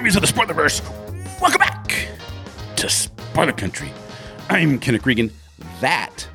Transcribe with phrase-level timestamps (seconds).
[0.00, 0.80] Armies of the Spoilerverse,
[1.42, 2.08] welcome back
[2.76, 3.92] to Spoiler Country.
[4.48, 5.30] I'm Kenric Regan.
[5.82, 6.26] That,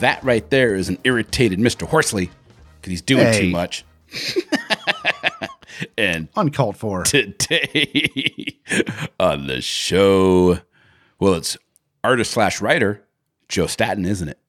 [0.00, 1.86] that right there is an irritated Mr.
[1.86, 2.28] Horsley
[2.80, 3.40] because he's doing Hey.
[3.42, 3.84] too much.
[5.96, 7.04] and Uncalled for.
[7.04, 8.58] today
[9.20, 10.58] on the show,
[11.20, 11.56] well, it's
[12.02, 13.04] artist slash writer
[13.48, 14.40] Joe Staton, isn't it?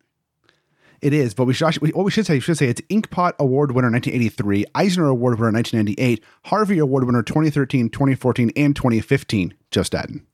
[1.03, 3.33] It is, but we should actually, what we should say, we should say it's Inkpot
[3.37, 9.83] Award winner 1983, Eisner Award winner 1998, Harvey Award winner 2013, 2014, and 2015, Joe
[9.83, 10.25] Staton.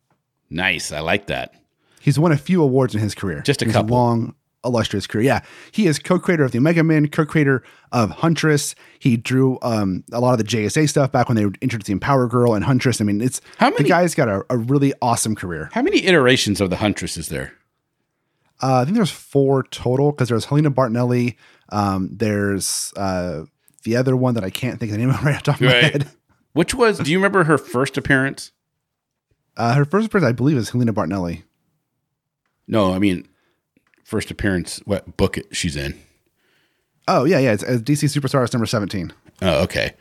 [0.51, 0.91] Nice.
[0.91, 1.55] I like that.
[2.01, 3.41] He's won a few awards in his career.
[3.41, 3.95] Just a He's couple.
[3.97, 5.23] long, illustrious career.
[5.25, 5.41] Yeah.
[5.71, 8.75] He is co creator of the Omega Man, co creator of Huntress.
[8.99, 12.27] He drew um, a lot of the JSA stuff back when they were introducing Power
[12.27, 13.01] Girl and Huntress.
[13.01, 15.69] I mean, it's How many, the guy's got a, a really awesome career.
[15.73, 17.53] How many iterations of the Huntress is there?
[18.61, 21.35] Uh, I think there's four total because there's Helena Bertinelli.
[21.69, 23.45] Um, there's uh,
[23.83, 25.61] the other one that I can't think of the name of right off the top
[25.61, 26.07] of my head.
[26.53, 28.51] Which was, do you remember her first appearance?
[29.55, 31.43] Uh, her first appearance, I believe, is Helena Bertinelli.
[32.67, 33.27] No, I mean,
[34.03, 35.99] first appearance, what book it, she's in.
[37.07, 37.53] Oh yeah, yeah.
[37.53, 39.11] It's, it's DC Superstars number seventeen.
[39.41, 39.93] Oh, okay.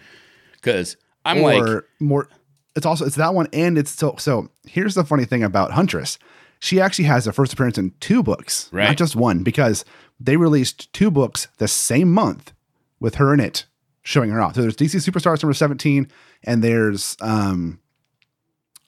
[0.52, 2.28] Because I'm or like, more.
[2.76, 4.16] It's also it's that one, and it's so.
[4.18, 6.18] So here's the funny thing about Huntress.
[6.60, 8.86] She actually has a first appearance in two books, Right.
[8.88, 9.84] not just one, because
[10.18, 12.52] they released two books the same month
[13.00, 13.64] with her in it,
[14.02, 14.54] showing her off.
[14.56, 16.08] So there's DC Superstars number seventeen,
[16.44, 17.78] and there's um,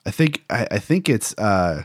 [0.05, 1.83] I think I, I think it's uh,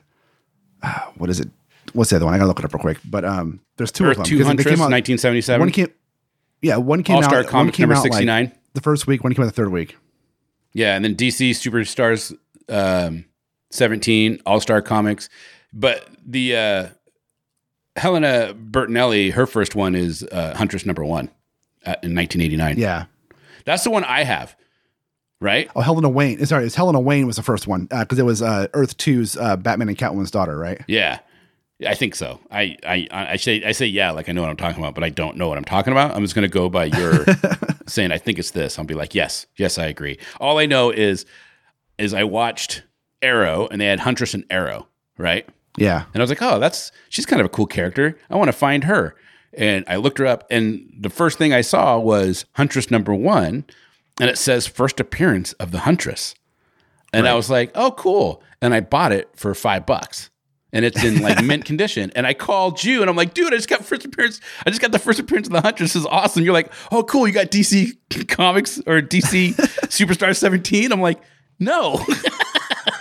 [1.17, 1.49] what is it?
[1.93, 2.35] What's the other one?
[2.35, 2.99] I gotta look it up real quick.
[3.05, 5.61] But um, there's two Earth of them 200, because they came out- 1977.
[5.61, 5.89] One came,
[6.63, 7.47] yeah, one came All-Star out.
[7.47, 8.53] Comics number out, like, 69.
[8.75, 9.97] the first week, one came out the third week.
[10.73, 12.37] Yeah, and then DC Superstars
[12.69, 13.25] um,
[13.71, 15.29] 17, All Star Comics.
[15.73, 16.87] But the uh,
[17.97, 21.27] Helena Bertinelli, her first one is uh, Huntress number one
[21.85, 22.79] uh, in 1989.
[22.79, 23.07] Yeah.
[23.65, 24.57] That's the one I have,
[25.41, 25.69] right?
[25.75, 26.45] Oh, Helena Wayne.
[26.47, 29.57] Sorry, it's Helena Wayne was the first one because it was uh, Earth 2's uh,
[29.57, 30.81] Batman and Catwoman's daughter, right?
[30.87, 31.19] Yeah.
[31.87, 32.41] I think so.
[32.51, 35.05] I, I I say I say yeah, like I know what I'm talking about, but
[35.05, 36.17] I don't know what I'm talking about.
[36.17, 37.27] I'm just gonna go by your
[37.87, 38.79] saying I think it's this.
[38.79, 40.19] I'll be like, yes, yes, I agree.
[40.41, 41.27] All I know is
[41.99, 42.83] is I watched
[43.21, 44.89] Arrow and they had Huntress and Arrow,
[45.19, 45.47] right?
[45.77, 46.05] Yeah.
[46.13, 48.19] And I was like, oh, that's she's kind of a cool character.
[48.31, 49.15] I want to find her.
[49.53, 53.65] And I looked her up, and the first thing I saw was Huntress number one,
[54.21, 56.35] and it says first appearance of the Huntress.
[57.13, 58.43] And I was like, oh, cool.
[58.61, 60.31] And I bought it for five bucks.
[60.73, 62.13] And it's in like mint condition.
[62.15, 64.41] And I called you and I'm like, dude, I just got first appearance.
[64.67, 65.95] I just got the first appearance of the Huntress.
[65.95, 66.45] This is awesome.
[66.45, 67.27] You're like, oh, cool.
[67.27, 67.97] You got DC
[68.29, 69.55] Comics or DC
[69.87, 70.93] Superstar 17.
[70.93, 71.21] I'm like,
[71.59, 72.05] no.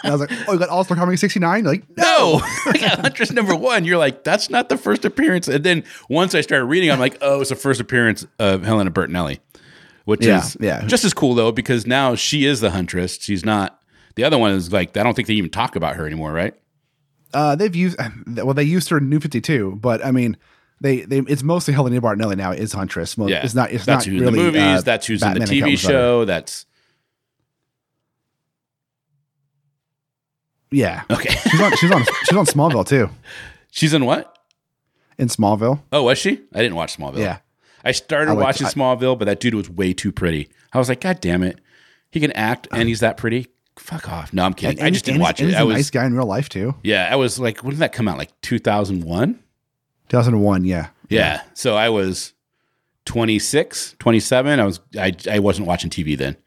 [0.06, 1.64] And I was like, oh, you got All Star Comics 69?
[1.64, 3.86] Like, No, I got Huntress number one.
[3.86, 5.48] You're like, that's not the first appearance.
[5.48, 8.92] And then once I started reading, I'm like, oh, it's the first appearance of Helena
[8.92, 9.40] Bertinelli,
[10.06, 10.86] which Yeah, is yeah.
[10.86, 13.18] just as cool though because now she is the Huntress.
[13.20, 13.82] She's not.
[14.16, 16.54] The other one is like I don't think they even talk about her anymore, right?
[17.34, 17.98] uh, they've used,
[18.28, 20.38] well, they used her in New 52, but I mean,
[20.80, 23.18] they, they it's mostly Helena Bertinelli now is Huntress.
[23.18, 24.80] Well, Yeah, It's not, it's that's not who's really in the movies.
[24.80, 26.24] uh, that's who's Batman in the TV show.
[26.26, 26.66] That's
[30.72, 31.04] Yeah.
[31.10, 31.30] okay.
[31.50, 33.10] She's on, she's on, she's on Smallville too.
[33.72, 34.38] She's in what?
[35.18, 35.82] In Smallville.
[35.92, 36.42] Oh, was she?
[36.54, 37.20] I didn't watch Smallville.
[37.20, 37.38] Yeah.
[37.84, 40.50] I started I watching I- Smallville, but that dude was way too pretty.
[40.74, 41.60] I was like, God damn it.
[42.12, 43.48] He can act and he's that pretty.
[43.78, 44.34] Fuck off.
[44.34, 44.82] No, I'm kidding.
[44.84, 45.52] I just didn't and- watch and it.
[45.54, 46.76] He's I a was nice guy in real life too.
[46.84, 48.18] Yeah, I was like, when did that come out?
[48.18, 49.40] Like 2001?
[50.10, 50.66] 2001.
[50.66, 50.88] Yeah.
[51.10, 51.42] Yeah.
[51.54, 52.34] So I was
[53.06, 54.60] 26, 27.
[54.60, 56.38] I was I I wasn't watching TV then.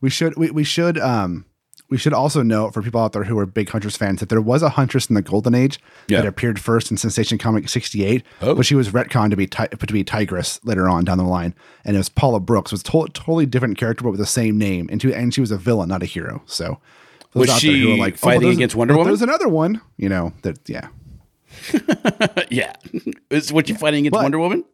[0.00, 1.44] We should we, we should um
[1.90, 4.40] we should also note for people out there who are big Huntress fans that there
[4.42, 6.20] was a Huntress in the Golden Age Yeah.
[6.20, 8.54] that appeared first in Sensation Comic 68, Oh.
[8.54, 11.54] but she was retconned to be ti- to be Tigress later on down the line,
[11.84, 12.72] and it was Paula Brooks.
[12.72, 15.32] It was a to- totally different character but with the same name, and, to, and
[15.32, 16.42] she was a villain, not a hero.
[16.46, 16.78] So
[17.34, 19.08] Was out there who she oh, fighting there's- against Wonder Woman?
[19.08, 20.88] There's another one, you know that yeah.
[22.50, 22.74] yeah.
[23.30, 24.64] Is what you fighting against But- Wonder Woman?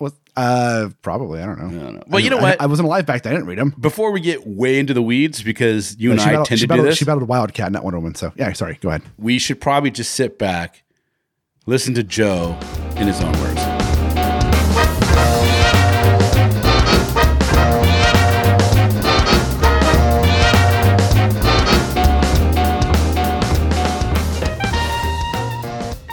[0.00, 1.66] Was uh probably I don't know.
[1.66, 2.02] I don't know.
[2.08, 2.60] Well, you know I- what?
[2.60, 3.32] I, wasn't alive back then.
[3.32, 3.74] I didn't read them.
[3.78, 6.86] Before we get way into the weeds, because you and I battled, tend to battled,
[6.86, 8.14] do this, She battled Wildcat, not Wonder Woman.
[8.14, 8.78] So yeah, sorry.
[8.80, 9.02] Go ahead.
[9.18, 10.82] we should probably just sit back,
[11.66, 12.58] listen to Joe
[12.96, 13.71] in his own words.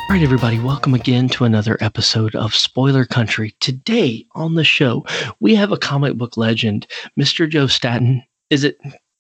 [0.09, 3.55] All right, everybody, welcome again to another episode of Spoiler Country.
[3.59, 5.05] Today on the show,
[5.39, 7.47] we have a comic book legend, Mr.
[7.47, 8.23] Joe Staton.
[8.49, 8.79] Is it,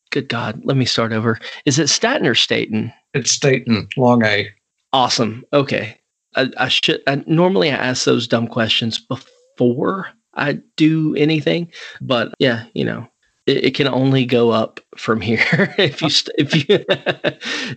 [0.09, 1.39] good God, let me start over.
[1.65, 2.91] Is it Staten or Staten?
[3.13, 4.49] It's Staten, long A.
[4.91, 5.45] Awesome.
[5.53, 5.95] Okay.
[6.35, 11.71] I, I should, I, normally I ask those dumb questions before I do anything,
[12.01, 13.07] but yeah, you know,
[13.45, 15.45] it, it can only go up from here.
[15.77, 16.65] if you, st- if you,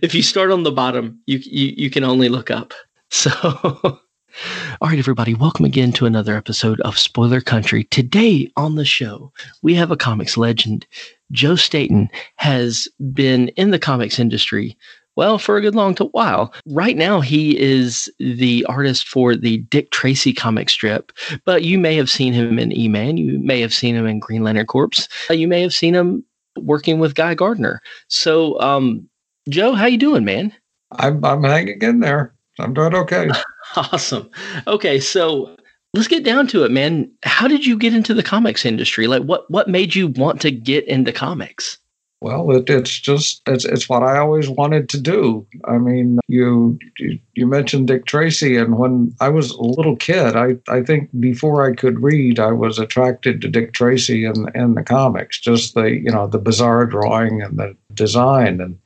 [0.01, 2.73] if you start on the bottom, you, you, you can only look up.
[3.13, 3.29] So,
[3.83, 7.83] all right, everybody, welcome again to another episode of Spoiler Country.
[7.83, 9.31] Today on the show,
[9.61, 10.87] we have a comics legend.
[11.31, 14.75] Joe Staton has been in the comics industry,
[15.15, 16.55] well, for a good long while.
[16.65, 21.11] Right now, he is the artist for the Dick Tracy comic strip,
[21.45, 23.17] but you may have seen him in E-Man.
[23.17, 25.07] You may have seen him in Green Lantern Corps.
[25.29, 26.25] Uh, You may have seen him
[26.57, 27.79] working with Guy Gardner.
[28.07, 29.07] So, um,
[29.49, 30.51] Joe, how you doing, man?
[30.91, 32.33] I'm I'm hanging in there.
[32.59, 33.29] I'm doing okay.
[33.75, 34.29] Awesome.
[34.67, 35.55] Okay, so
[35.93, 37.09] let's get down to it, man.
[37.23, 39.07] How did you get into the comics industry?
[39.07, 41.79] Like what what made you want to get into comics?
[42.23, 45.45] Well, it, it's just it's it's what I always wanted to do.
[45.65, 50.37] I mean, you you, you mentioned Dick Tracy, and when I was a little kid,
[50.37, 54.77] I, I think before I could read, I was attracted to Dick Tracy and and
[54.77, 58.79] the comics, just the you know the bizarre drawing and the design, and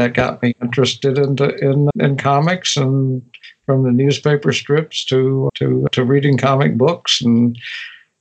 [0.00, 3.22] that got me interested into in in comics and
[3.66, 7.56] from the newspaper strips to to to reading comic books and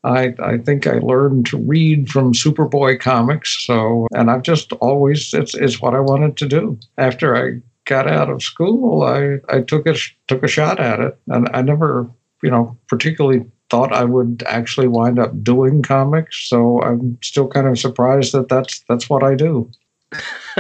[0.04, 3.66] I, I think I learned to read from Superboy comics.
[3.66, 6.80] So, and I've just always, it's, it's what I wanted to do.
[6.98, 9.96] After I got out of school, I, I took a,
[10.28, 11.20] took a shot at it.
[11.28, 12.10] And I never,
[12.42, 16.48] you know, particularly thought I would actually wind up doing comics.
[16.48, 19.70] So I'm still kind of surprised that that's, that's what I do.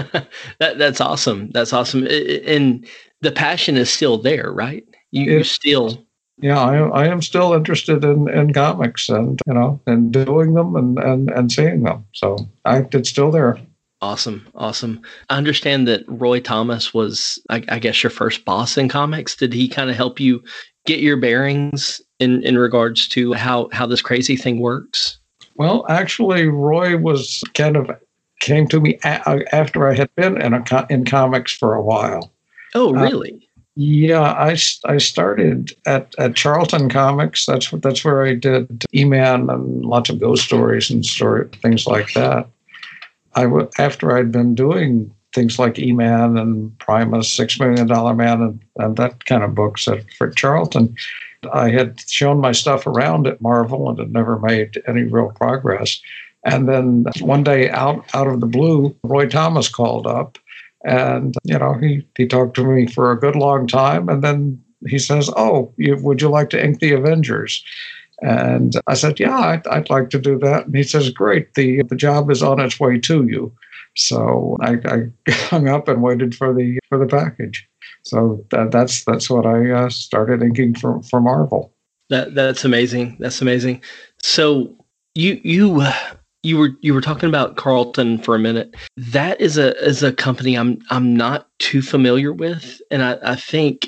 [0.59, 1.49] that that's awesome.
[1.51, 2.07] That's awesome.
[2.07, 2.85] And
[3.21, 4.83] the passion is still there, right?
[5.11, 6.05] You, you still
[6.41, 10.75] Yeah, I, I am still interested in, in comics and, you know, and doing them
[10.75, 12.05] and, and, and seeing them.
[12.13, 13.59] So I, it's still there.
[14.01, 15.01] awesome, awesome.
[15.29, 19.35] I understand that Roy Thomas was, I, I guess, your first boss in comics.
[19.35, 20.41] Did he kind of help you
[20.85, 25.19] get your bearings in in regards to how how this crazy thing works?
[25.55, 27.91] Well, actually, Roy was kind of
[28.39, 31.81] came to me a- after I had been in a co- in comics for a
[31.81, 32.31] while.
[32.75, 33.45] Oh, Uh, really?
[33.75, 37.45] Yeah, I started at, at Charlton Comics.
[37.45, 41.87] That's what that's where I did E-Man and lots of ghost stories and story things
[41.87, 42.47] like that.
[43.35, 48.41] I w- after I'd been doing things like E-Man and Primus, Six Million Dollar Man,
[48.41, 50.93] and, and that kind of books at for Charlton.
[51.53, 56.01] I had shown my stuff around at Marvel and had never made any real progress.
[56.43, 60.37] And then one day, out out of the blue, Roy Thomas called up,
[60.85, 64.61] and you know he he talked to me for a good long time, and then
[64.87, 67.63] he says, "Oh, you, would you like to ink the Avengers?"
[68.21, 71.83] And I said, "Yeah, I'd, I'd like to do that." And he says, "Great, the
[71.83, 73.51] the job is on its way to you."
[73.95, 77.67] So I, I hung up and waited for the for the package.
[78.03, 81.73] So that, that's that's what I uh, started inking for for Marvel.
[82.09, 83.17] That that's amazing.
[83.19, 83.83] That's amazing.
[84.21, 84.73] So
[85.15, 85.85] you you
[86.43, 88.75] you were you were talking about Charlton for a minute.
[88.97, 93.35] That is a is a company I'm I'm not too familiar with, and I, I
[93.35, 93.87] think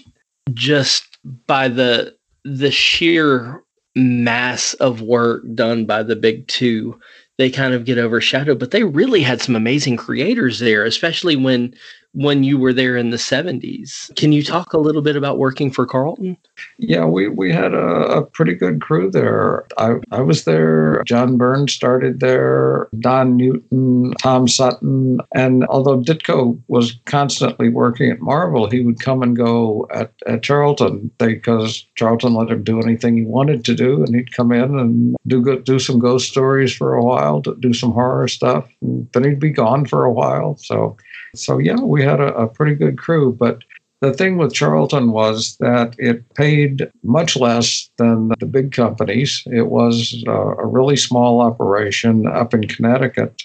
[0.54, 1.18] just
[1.48, 3.64] by the the sheer
[3.96, 7.00] mass of work done by the big two,
[7.38, 8.60] they kind of get overshadowed.
[8.60, 11.74] But they really had some amazing creators there, especially when
[12.14, 14.14] when you were there in the 70s.
[14.16, 16.38] Can you talk a little bit about working for Charlton?
[16.78, 19.66] Yeah, we, we had a, a pretty good crew there.
[19.78, 21.04] I, I was there.
[21.06, 25.20] John Byrne started there, Don Newton, Tom Sutton.
[25.34, 30.44] And although Ditko was constantly working at Marvel, he would come and go at, at
[30.44, 34.04] Charlton because Charlton let him do anything he wanted to do.
[34.04, 37.74] And he'd come in and do, good, do some ghost stories for a while, do
[37.74, 38.68] some horror stuff.
[38.82, 40.58] And then he'd be gone for a while.
[40.58, 40.98] So
[41.36, 43.60] so yeah, we had a, a pretty good crew, but
[44.02, 49.44] the thing with Charlton was that it paid much less than the big companies.
[49.46, 53.44] It was a really small operation up in Connecticut.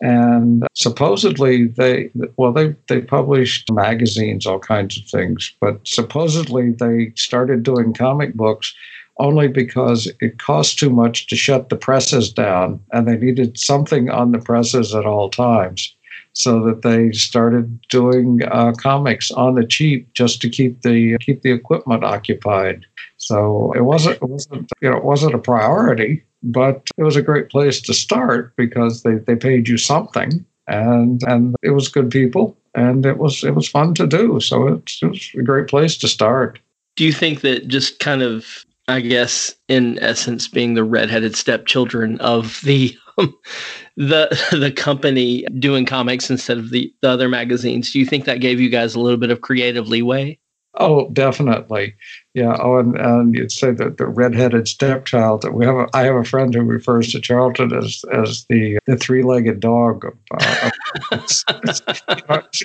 [0.00, 7.12] And supposedly they, well, they, they published magazines, all kinds of things, but supposedly they
[7.16, 8.74] started doing comic books
[9.18, 14.10] only because it cost too much to shut the presses down and they needed something
[14.10, 15.95] on the presses at all times
[16.36, 21.40] so that they started doing uh, comics on the cheap just to keep the keep
[21.40, 22.84] the equipment occupied.
[23.16, 27.22] So it wasn't it wasn't you know it wasn't a priority, but it was a
[27.22, 32.10] great place to start because they, they paid you something and and it was good
[32.10, 34.38] people and it was it was fun to do.
[34.40, 36.58] So it was a great place to start.
[36.96, 42.20] Do you think that just kind of I guess in essence being the redheaded stepchildren
[42.20, 42.94] of the
[43.96, 47.92] the the company doing comics instead of the, the other magazines.
[47.92, 50.38] Do you think that gave you guys a little bit of creative leeway?
[50.78, 51.94] Oh, definitely.
[52.34, 52.56] Yeah.
[52.60, 55.40] Oh, and, and you'd say that the redheaded stepchild.
[55.40, 55.76] That we have.
[55.76, 59.60] A, I have a friend who refers to Charlton as as the the three legged
[59.60, 60.04] dog.
[60.30, 60.70] Uh,
[61.12, 61.82] it's, it's,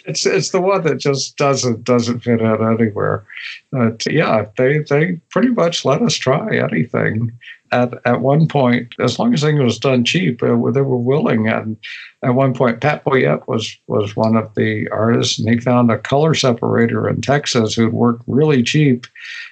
[0.05, 3.25] it's, it's the one that just doesn't doesn't fit in anywhere.
[3.71, 7.31] But yeah, they they pretty much let us try anything
[7.71, 11.47] at, at one point, as long as things was done cheap, uh, they were willing.
[11.47, 11.77] And
[12.23, 15.97] at one point, Pat Boyette was was one of the artists, and he found a
[15.97, 19.07] color separator in Texas who'd worked really cheap.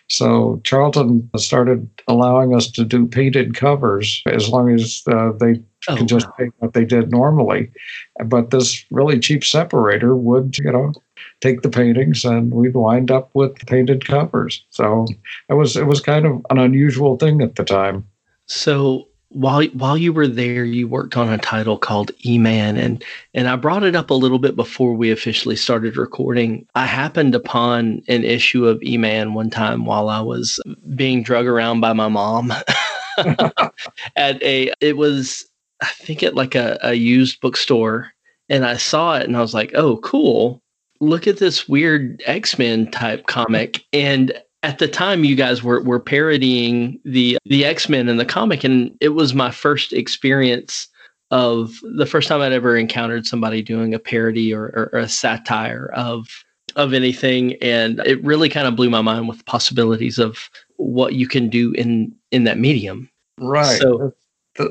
[0.07, 5.97] So Charlton started allowing us to do painted covers as long as uh, they oh,
[5.97, 6.33] could just wow.
[6.38, 7.71] paint what they did normally.
[8.25, 10.93] But this really cheap separator would, you know,
[11.41, 14.65] take the paintings and we'd wind up with painted covers.
[14.71, 15.05] So
[15.49, 18.05] it was it was kind of an unusual thing at the time.
[18.50, 23.03] So while while you were there, you worked on a title called E-Man, and
[23.34, 26.65] and I brought it up a little bit before we officially started recording.
[26.75, 30.60] I happened upon an issue of E-Man one time while I was
[30.96, 32.51] being drug around by my mom
[34.15, 34.74] at a.
[34.82, 35.46] It was
[35.82, 38.12] I think at like a, a used bookstore,
[38.50, 40.62] and I saw it and I was like, oh, cool.
[41.01, 45.81] Look at this weird X Men type comic, and at the time you guys were
[45.81, 50.87] were parodying the the X-Men in the comic and it was my first experience
[51.31, 55.09] of the first time I'd ever encountered somebody doing a parody or, or, or a
[55.09, 56.27] satire of
[56.75, 61.27] of anything and it really kind of blew my mind with possibilities of what you
[61.27, 63.09] can do in in that medium.
[63.39, 63.79] Right.
[63.79, 64.13] So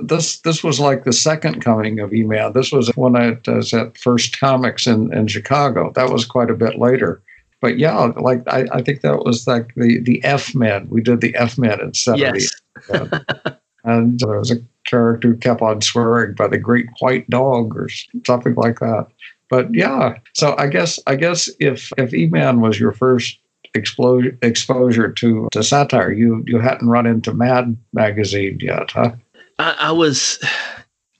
[0.02, 2.52] this this was like the second coming of E-Man.
[2.52, 5.92] This was when I was at First Comics in, in Chicago.
[5.94, 7.22] That was quite a bit later
[7.60, 10.88] but yeah, like I, I think that was like the the F Men.
[10.88, 12.54] We did the F Men instead yes.
[12.90, 13.58] of the.
[13.84, 17.88] and there was a character who kept on swearing by the great white dog or
[18.24, 19.08] something like that.
[19.50, 23.38] But yeah, so I guess I guess if if E Man was your first
[23.74, 29.12] exposure exposure to to satire, you you hadn't run into Mad magazine yet, huh?
[29.58, 30.42] I, I was.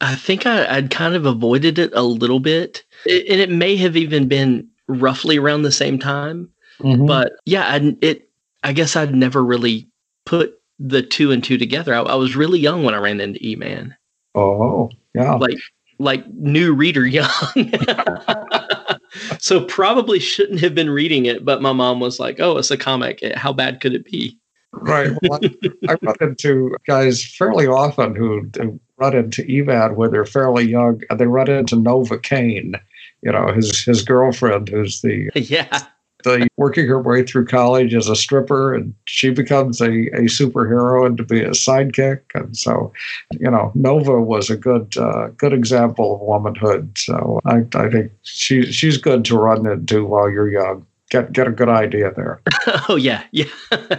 [0.01, 3.75] I think I, would kind of avoided it a little bit, it, and it may
[3.75, 6.49] have even been roughly around the same time.
[6.81, 7.07] Mm-hmm.
[7.07, 8.29] But yeah, I, it.
[8.65, 9.89] I guess I'd never really
[10.27, 11.95] put the two and two together.
[11.95, 13.97] I, I was really young when I ran into E Man.
[14.35, 15.35] Oh, yeah.
[15.35, 15.59] Like
[15.99, 17.29] like new reader young.
[19.39, 22.77] so probably shouldn't have been reading it, but my mom was like, "Oh, it's a
[22.77, 23.21] comic.
[23.35, 24.39] How bad could it be?"
[24.73, 25.13] Right.
[25.23, 25.41] Well,
[25.89, 28.51] I, I run into guys fairly often who,
[28.99, 32.75] run into E-Man when they're fairly young, and they run into Nova Kane,
[33.23, 35.83] you know, his his girlfriend who's the yeah.
[36.25, 41.07] the working her way through college as a stripper and she becomes a, a superhero
[41.07, 42.21] and to be a sidekick.
[42.35, 42.93] And so
[43.33, 46.97] you know nova was a good uh, good example of womanhood.
[46.99, 50.87] So i, I think she, she's good to run into while you're young.
[51.11, 52.41] Get get a good idea there.
[52.89, 53.25] Oh yeah.
[53.33, 53.47] Yeah.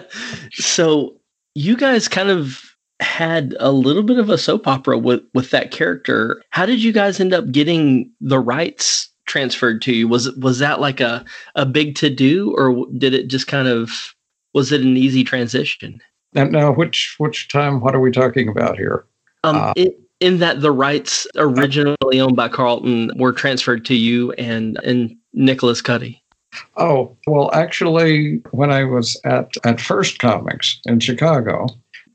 [0.51, 1.15] So
[1.55, 5.71] you guys kind of had a little bit of a soap opera with with that
[5.71, 6.41] character.
[6.49, 10.07] How did you guys end up getting the rights transferred to you?
[10.07, 11.23] Was was that like a
[11.55, 14.13] a big to do, or did it just kind of
[14.53, 16.01] was it an easy transition?
[16.35, 17.79] And now, which which time?
[17.79, 19.05] What are we talking about here?
[19.45, 24.33] Um, uh, it, in that the rights originally owned by Charlton were transferred to you,
[24.33, 26.21] and and Nicholas Cuti?
[26.77, 31.67] Oh, well, actually, when I was at, at First Comics in Chicago,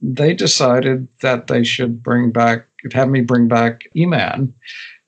[0.02, 4.52] they decided that they should bring back, have me bring back E Man.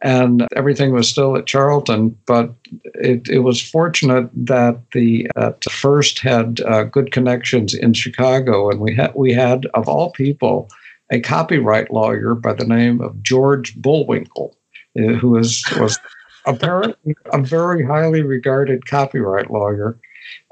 [0.02, 2.52] And everything was still at Charlton, but
[2.94, 8.80] it, it was fortunate that the at first had uh, good connections in Chicago, and
[8.80, 10.68] we had we had of all people
[11.10, 14.56] a copyright lawyer by the name of George Bullwinkle,
[14.98, 15.98] uh, who was was
[16.46, 19.98] apparently a very highly regarded copyright lawyer.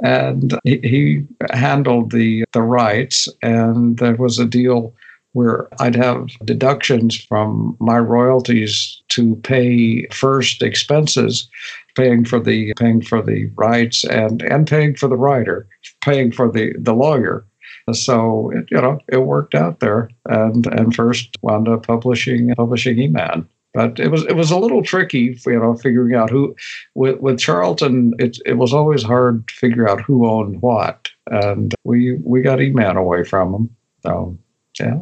[0.03, 4.95] And he, he handled the, the rights, and there was a deal
[5.35, 11.49] where I'd have deductions from my royalties to pay first expenses,
[11.97, 15.69] paying for the paying for the rights and and paying for the writer,
[16.03, 17.45] paying for the the lawyer.
[17.93, 22.99] So it, you know it worked out there, and and first wound up publishing publishing
[22.99, 23.47] E-Man.
[23.75, 26.55] But it was it was a little tricky, you know, figuring out who.
[26.95, 31.75] With with Charlton, it it was always hard to figure out who owned what, and
[31.83, 33.77] we we got E-Man away from them.
[34.05, 34.39] So
[34.79, 35.01] yeah.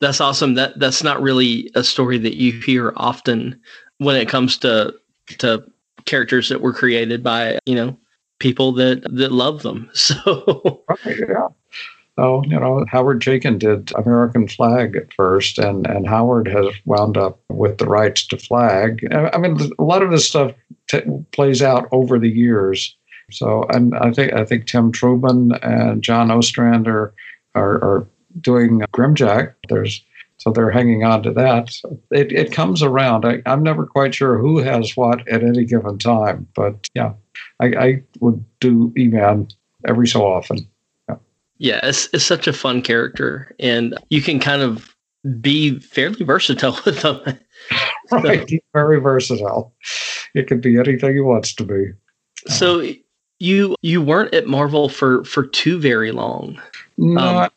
[0.00, 0.54] That's awesome.
[0.54, 3.60] That that's not really a story that you hear often
[3.98, 4.94] when it comes to
[5.38, 5.64] to
[6.06, 7.96] characters that were created by you know
[8.38, 9.90] people that that love them.
[9.94, 11.48] So right, yeah.
[12.18, 17.16] Oh, you know, Howard Chaykin did American Flag at first, and, and Howard has wound
[17.16, 19.08] up with the rights to Flag.
[19.10, 20.52] I mean, a lot of this stuff
[20.88, 21.00] t-
[21.32, 22.94] plays out over the years.
[23.30, 27.14] So, and I think I think Tim Truman and John Ostrander
[27.54, 28.06] are, are
[28.40, 29.54] doing Grimjack.
[29.68, 30.04] There's
[30.38, 31.76] so they're hanging on to that.
[32.10, 33.26] It, it comes around.
[33.26, 37.12] I, I'm never quite sure who has what at any given time, but yeah,
[37.60, 39.48] I, I would do E-Man
[39.86, 40.66] every so often.
[41.58, 44.96] Yeah, it's, it's such a fun character, and you can kind of
[45.42, 47.20] be fairly versatile with them.
[48.10, 49.74] right, very versatile.
[50.34, 51.92] It can be anything he wants to be.
[52.46, 52.82] So
[53.40, 56.58] you you weren't at Marvel for for too very long.
[56.96, 57.50] No, um,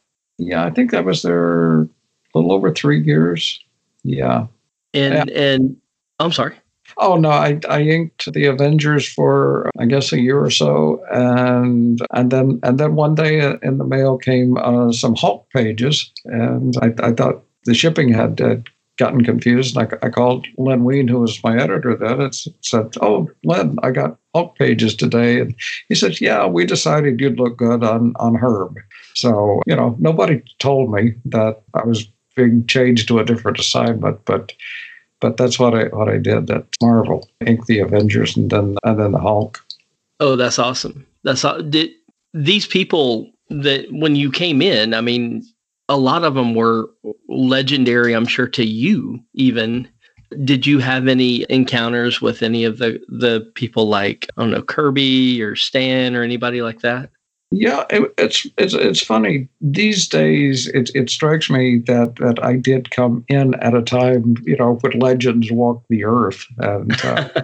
[0.47, 1.87] yeah, I think that was there a
[2.33, 3.59] little over three years.
[4.03, 4.47] Yeah,
[4.93, 5.39] and yeah.
[5.39, 5.77] and
[6.19, 6.55] I'm sorry.
[6.97, 11.99] Oh no, I, I inked the Avengers for I guess a year or so, and
[12.11, 16.75] and then and then one day in the mail came uh, some Hulk pages, and
[16.81, 18.57] I, I thought the shipping had uh,
[19.03, 19.77] gotten confused.
[19.77, 23.91] I, I called Len Wein, who was my editor then, and said, "Oh, Len, I
[23.91, 25.53] got Hulk pages today," and
[25.89, 28.77] he said, "Yeah, we decided you'd look good on on Herb."
[29.13, 34.23] So you know, nobody told me that I was being changed to a different assignment,
[34.23, 34.53] but
[35.19, 38.99] but that's what I what I did at Marvel, ink the Avengers and then and
[38.99, 39.59] then the Hulk.
[40.21, 41.05] Oh, that's awesome.
[41.23, 41.91] That's did
[42.33, 45.43] these people that when you came in, I mean,
[45.89, 46.89] a lot of them were
[47.27, 49.87] legendary, I'm sure to you even.
[50.43, 54.63] Did you have any encounters with any of the the people like I don't know
[54.63, 57.11] Kirby or Stan or anybody like that?
[57.55, 60.65] Yeah, it, it's it's it's funny these days.
[60.69, 64.79] It it strikes me that that I did come in at a time, you know,
[64.81, 67.29] when legends walk the earth, and uh,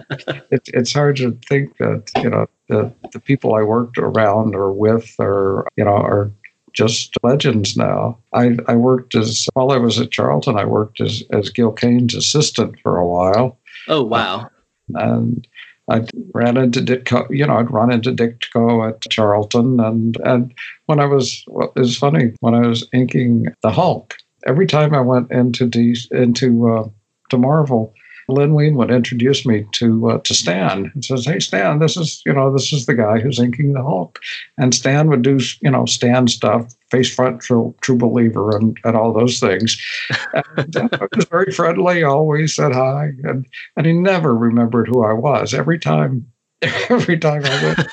[0.50, 4.72] it, it's hard to think that you know the the people I worked around or
[4.72, 6.32] with are you know are
[6.72, 8.18] just legends now.
[8.32, 12.14] I, I worked as while I was at Charlton, I worked as as Gil Kane's
[12.14, 13.58] assistant for a while.
[13.88, 14.50] Oh wow!
[14.94, 15.46] And
[15.90, 19.80] I ran into Ditko, you know, I'd run into Ditko at Charlton.
[19.80, 20.54] And, and
[20.86, 24.94] when I was, well, it was funny, when I was inking the Hulk, every time
[24.94, 26.88] I went into, D, into uh,
[27.30, 27.92] to Marvel,
[28.30, 32.32] Wein would introduce me to uh, to Stan and says, "Hey Stan, this is you
[32.32, 34.18] know this is the guy who's inking the Hulk,"
[34.58, 38.96] and Stan would do you know Stan stuff, face front true, true believer, and, and
[38.96, 39.80] all those things.
[40.56, 45.12] And uh, was very friendly, always said hi, and and he never remembered who I
[45.12, 45.54] was.
[45.54, 46.26] Every time,
[46.62, 47.88] every time I went.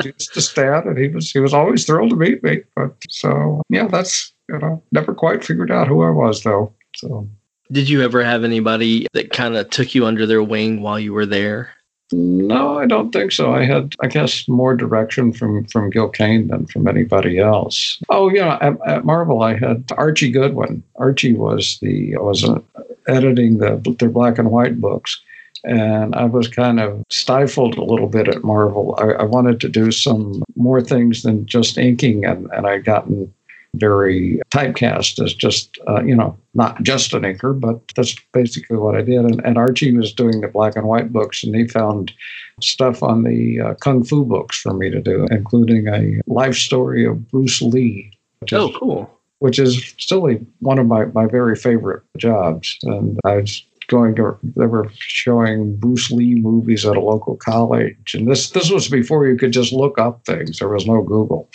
[0.00, 2.62] to Stan, and he was he was always thrilled to meet me.
[2.74, 6.74] But so yeah, that's you know never quite figured out who I was though.
[6.96, 7.28] So
[7.70, 11.12] did you ever have anybody that kind of took you under their wing while you
[11.12, 11.70] were there?
[12.12, 13.54] No, I don't think so.
[13.54, 18.02] I had, I guess, more direction from from Gil Kane than from anybody else.
[18.08, 20.82] Oh, yeah, at, at Marvel, I had Archie Goodwin.
[20.96, 22.60] Archie was the was uh,
[23.06, 25.20] editing the their black and white books,
[25.62, 28.96] and I was kind of stifled a little bit at Marvel.
[28.98, 33.32] I, I wanted to do some more things than just inking, and and I gotten
[33.74, 38.96] very typecast as just, uh, you know, not just an inker, but that's basically what
[38.96, 39.24] I did.
[39.24, 42.12] And, and, Archie was doing the black and white books, and he found
[42.60, 47.06] stuff on the uh, Kung Fu books for me to do, including a life story
[47.06, 48.12] of Bruce Lee.
[48.52, 49.20] Oh, is, cool.
[49.38, 50.28] Which is still
[50.58, 52.76] one of my, my very favorite jobs.
[52.82, 58.14] And I was going to they were showing Bruce Lee movies at a local college,
[58.14, 60.58] and this this was before you could just look up things.
[60.58, 61.50] There was no Google.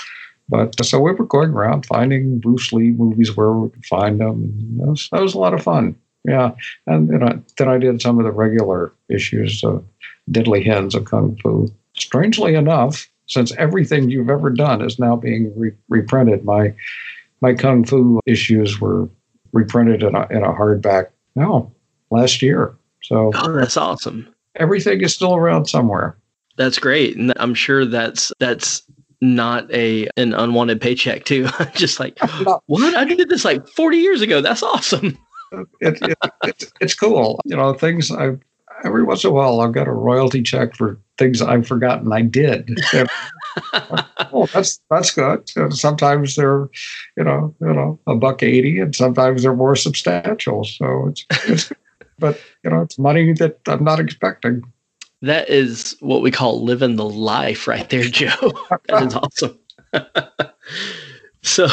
[0.49, 4.19] But uh, so we were going around finding Bruce Lee movies where we could find
[4.19, 4.53] them.
[4.77, 5.95] That was, that was a lot of fun.
[6.27, 6.51] Yeah,
[6.87, 9.83] and you know, then I did some of the regular issues of
[10.31, 11.67] Deadly Hands of Kung Fu.
[11.95, 16.73] Strangely enough, since everything you've ever done is now being re- reprinted, my
[17.41, 19.07] my Kung Fu issues were
[19.53, 21.71] reprinted in a, in a hardback no
[22.11, 22.75] last year.
[23.03, 24.27] So Oh, that's awesome.
[24.55, 26.17] everything is still around somewhere.
[26.57, 28.81] That's great, and I'm sure that's that's
[29.25, 31.47] not a an unwanted paycheck too.
[31.75, 32.61] Just like No.
[32.67, 34.41] what I did this like 40 years ago.
[34.41, 35.17] That's awesome.
[35.79, 37.39] It, it, it's it's cool.
[37.45, 38.31] You know, things I
[38.83, 42.23] every once in a while I'll get a royalty check for things I've forgotten I
[42.23, 42.77] did.
[44.33, 45.49] oh, that's that's good.
[45.55, 46.67] And sometimes they're,
[47.15, 50.63] you know, you know, a buck eighty, and sometimes they're more substantial.
[50.65, 51.71] So it's, it's
[52.19, 54.63] but you know, it's money that I'm not expecting.
[55.21, 58.51] That is what we call living the life right there, Joe.
[58.87, 59.59] that is awesome.
[61.41, 61.65] so,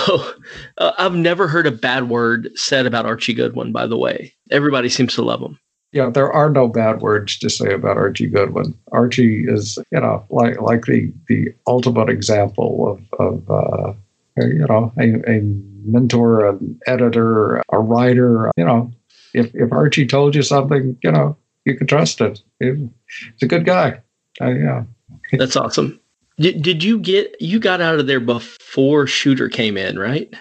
[0.79, 4.33] uh, I've never heard a bad word said about Archie Goodwin, by the way.
[4.51, 5.59] Everybody seems to love him.
[5.93, 8.75] Yeah, there are no bad words to say about Archie Goodwin.
[8.93, 13.93] Archie is, you know, like like the the ultimate example of of uh,
[14.39, 15.43] you know a, a
[15.85, 18.51] mentor, an editor, a writer.
[18.57, 18.91] You know,
[19.35, 22.41] if if Archie told you something, you know, you can trust it.
[22.61, 22.89] He-
[23.35, 24.01] He's a good guy.
[24.41, 24.85] Uh, yeah.
[25.33, 25.99] That's awesome.
[26.39, 30.33] Did, did you get, you got out of there before Shooter came in, right?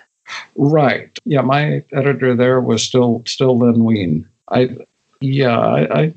[0.56, 1.10] Right.
[1.26, 4.26] Yeah, my editor there was still still Len Wein.
[4.50, 4.70] I
[5.20, 6.14] yeah, I, I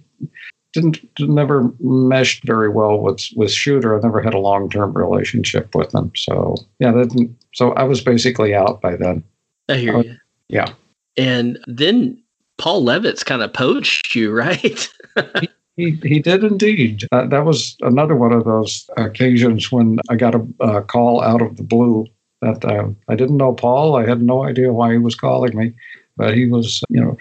[0.72, 3.98] didn't never meshed very well with with Shooter.
[3.98, 6.12] I never had a long term relationship with him.
[6.14, 9.24] So yeah, that so I was basically out by then.
[9.68, 10.16] I hear Oh, you.
[10.48, 10.72] yeah.
[11.16, 12.22] And then
[12.58, 14.88] Paul Levitz kind of poached you, right?
[15.76, 17.06] He, he did indeed.
[17.10, 21.56] Uh, that was another one of those occasions when I got a, call out of
[21.56, 22.06] the blue
[22.42, 23.96] that uh, I didn't know Paul.
[23.96, 25.72] I had no idea why he was calling me,
[26.16, 27.18] but he was, you know,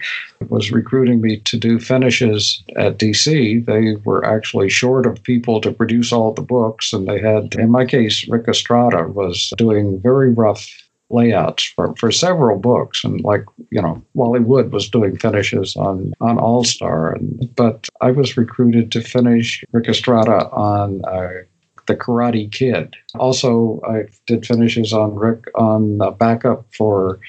[0.48, 3.64] was recruiting me to do finishes at DC.
[3.66, 7.70] They were actually short of people to produce all the books, and they had, in
[7.72, 10.83] my case, Ric Estrada was doing very rough
[11.14, 13.04] layouts for, for several books.
[13.04, 17.88] And like you know wally wood was doing finishes on on all star and but
[18.00, 21.42] i was recruited to finish ric estrada on uh,
[21.86, 22.94] the karate kid.
[23.14, 27.20] Also i did finishes on ric on the backup for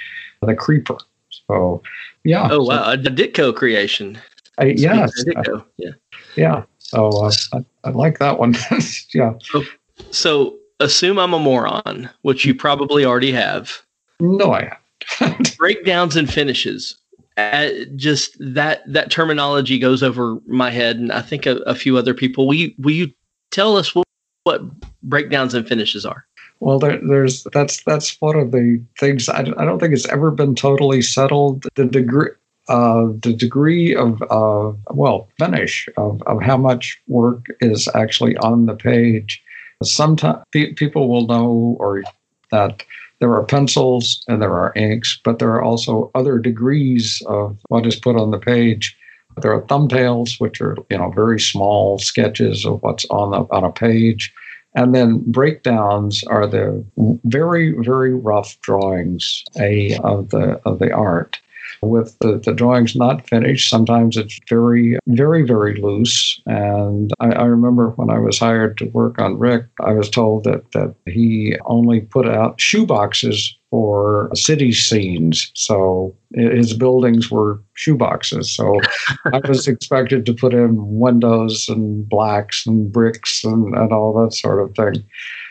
[0.42, 0.98] the creeper.
[1.48, 1.82] So
[2.24, 2.50] yeah.
[2.52, 2.92] Oh, wow.
[2.92, 4.20] A Ditko creation.
[4.58, 5.12] I, yes.
[5.26, 5.92] Ditko, Yeah.
[6.36, 6.64] yeah.
[6.80, 8.56] So uh, I, I like that one.
[9.14, 9.34] Yeah.
[10.12, 13.82] So assume I'm a moron, which you probably already have.
[14.20, 14.72] no i
[15.08, 16.98] haven't breakdowns and finishes
[17.38, 21.98] uh, just that that terminology goes over my head and i think a, a few
[21.98, 23.12] other people will you, will you
[23.52, 24.08] tell us what,
[24.44, 24.62] what
[25.04, 26.26] breakdowns and finishes are
[26.62, 30.32] Well, there, there's that's that's one of the things I, I don't think it's ever
[30.32, 31.66] been totally settled.
[31.76, 32.30] The degree,
[32.70, 38.66] uh, the degree of uh, well finish of, of how much work is actually on
[38.66, 39.44] the page.
[39.86, 42.04] Sometimes people will know or
[42.52, 42.84] that
[43.20, 47.86] there are pencils and there are inks, but there are also other degrees of what
[47.86, 48.98] is put on the page.
[49.42, 53.64] There are thumbnails, which are you know very small sketches of what's on the on
[53.64, 54.34] a page.
[54.78, 56.84] And then breakdowns are the
[57.24, 61.40] very, very rough drawings a, of the of the art.
[61.86, 66.42] With the, the drawings not finished, sometimes it's very, very, very loose.
[66.46, 70.44] And I, I remember when I was hired to work on Ric, I was told
[70.46, 75.52] that that he only put out shoeboxes for city scenes.
[75.54, 78.46] So his buildings were shoeboxes.
[78.46, 78.80] So
[79.34, 84.34] I was expected to put in windows and blacks and bricks and, and all that
[84.34, 85.04] sort of thing.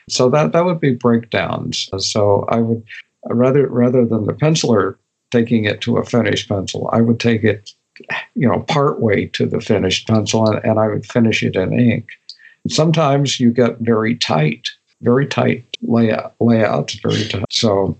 [0.08, 1.88] So that that would be breakdowns.
[1.98, 2.82] So I would
[3.28, 4.96] rather rather than the penciler
[5.34, 7.72] taking it to a finished pencil, I would take it,
[8.34, 11.72] you know, part way to the finished pencil and, and I would finish it in
[11.72, 12.06] ink.
[12.68, 14.68] Sometimes you get very tight,
[15.02, 17.44] very tight layout layouts, very tight.
[17.50, 17.98] So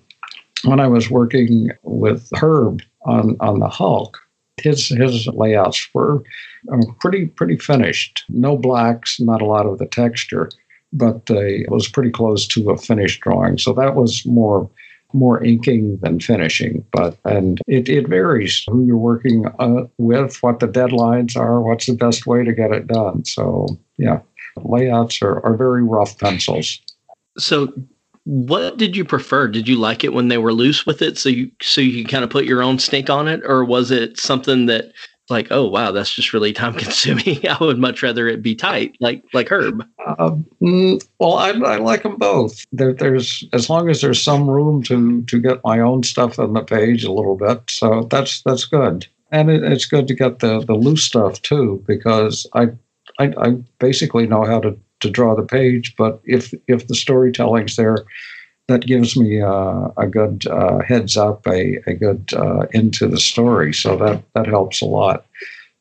[0.64, 4.18] when I was working with Herb on on the Hulk,
[4.62, 6.22] his his layouts were
[6.72, 8.24] um, pretty pretty finished.
[8.28, 10.48] No blacks, not a lot of the texture,
[10.92, 13.58] but uh, it was pretty close to a finished drawing.
[13.58, 14.70] So that was more
[15.14, 16.84] more inking than finishing.
[16.92, 21.86] But and it, it varies who you're working uh, with, what the deadlines are, what's
[21.86, 23.24] the best way to get it done.
[23.24, 24.20] So yeah,
[24.56, 26.80] layouts are, are very rough pencils.
[27.38, 27.72] so
[28.24, 31.28] what did you prefer did you like it when they were loose with it so
[31.28, 34.18] you so you could kind of put your own stink on it or was it
[34.18, 34.92] something that
[35.30, 37.46] like, oh wow, that's just really time consuming.
[37.48, 39.86] I would much rather it be tight, like like Herb.
[40.18, 42.64] Um, mm, well, I, I like them both.
[42.72, 46.52] There, there's as long as there's some room to to get my own stuff on
[46.52, 49.06] the page a little bit, so that's that's good.
[49.30, 52.68] And it, it's good to get the the loose stuff too, because I,
[53.18, 57.76] I I basically know how to to draw the page, but if if the storytelling's
[57.76, 58.04] there,
[58.68, 63.20] that gives me uh, a good uh, heads up, a, a good uh, into the
[63.20, 63.74] story.
[63.74, 65.26] So that that helps a lot.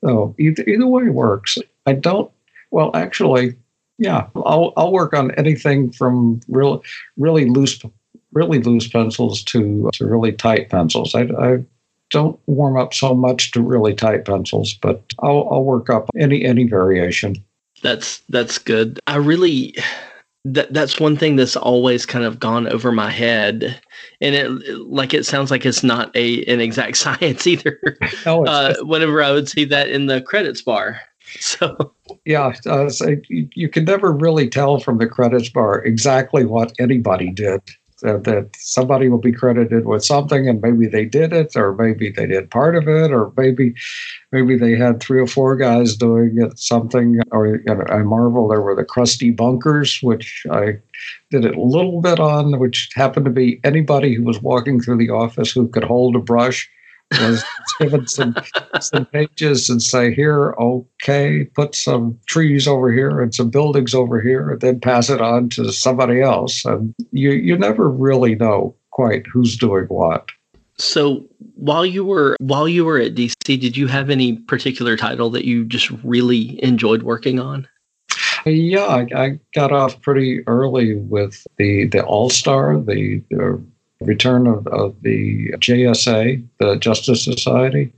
[0.04, 1.58] So either, either way works.
[1.86, 2.30] I don't.
[2.72, 3.56] Well, actually,
[3.98, 6.84] yeah, I'll I'll work on anything from real
[7.17, 7.80] really loose
[8.34, 11.15] really loose pencils to to really tight pencils.
[11.15, 11.63] I, I
[12.10, 16.43] don't warm up so much to really tight pencils, but I'll I'll work up any
[16.43, 17.43] any variation.
[17.82, 19.00] That's that's good.
[19.08, 19.76] I really
[20.45, 23.79] that that's one thing that's always kind of gone over my head.
[24.21, 24.49] And it
[24.88, 27.79] like it sounds like it's not a an exact science either.
[28.25, 30.99] No, uh, whenever i would see that in the credits bar.
[31.39, 36.45] So yeah, uh, so you, you can never really tell from the credits bar exactly
[36.45, 37.62] what anybody did.
[38.04, 42.12] That, that somebody will be credited with something, and maybe they did it, or maybe
[42.12, 43.74] they did part of it, or maybe
[44.34, 47.22] maybe they had three or four guys doing it something.
[47.32, 50.80] Or you know, I marvel there were the crusty bunkers, which I
[51.32, 54.98] did it a little bit on, which happened to be anybody who was walking through
[54.98, 56.70] the office who could hold a brush
[57.12, 57.44] was
[57.80, 58.36] given some
[58.80, 64.20] some pages and say, here, okay, put some trees over here and some buildings over
[64.22, 66.66] here, and then pass it on to somebody else.
[66.66, 70.30] And you you never really know quite who's doing what.
[70.78, 71.24] so
[71.56, 75.46] while you were while you were at dc did you have any particular title that
[75.46, 77.68] you just really enjoyed working on
[78.46, 83.63] Yeah, I, I got off pretty early with the the All Star, the, the
[84.04, 87.92] return of, of the JSA, the Justice Society,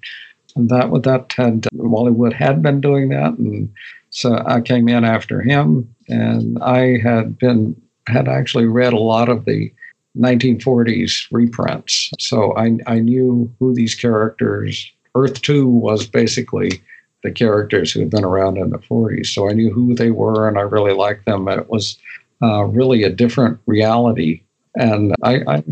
[0.56, 3.72] and that that had Wally Wood had been doing that, and
[4.10, 9.30] so I came in after him, and I had been had actually read a lot
[9.30, 9.74] of the
[10.18, 14.92] 1940s reprints, so I I knew who these characters.
[15.16, 16.82] Earth Two was basically
[17.26, 19.28] the characters who had been around in the 40s.
[19.28, 21.48] So I knew who they were and I really liked them.
[21.48, 21.98] It was
[22.42, 24.42] uh, really a different reality.
[24.76, 25.64] And I, I,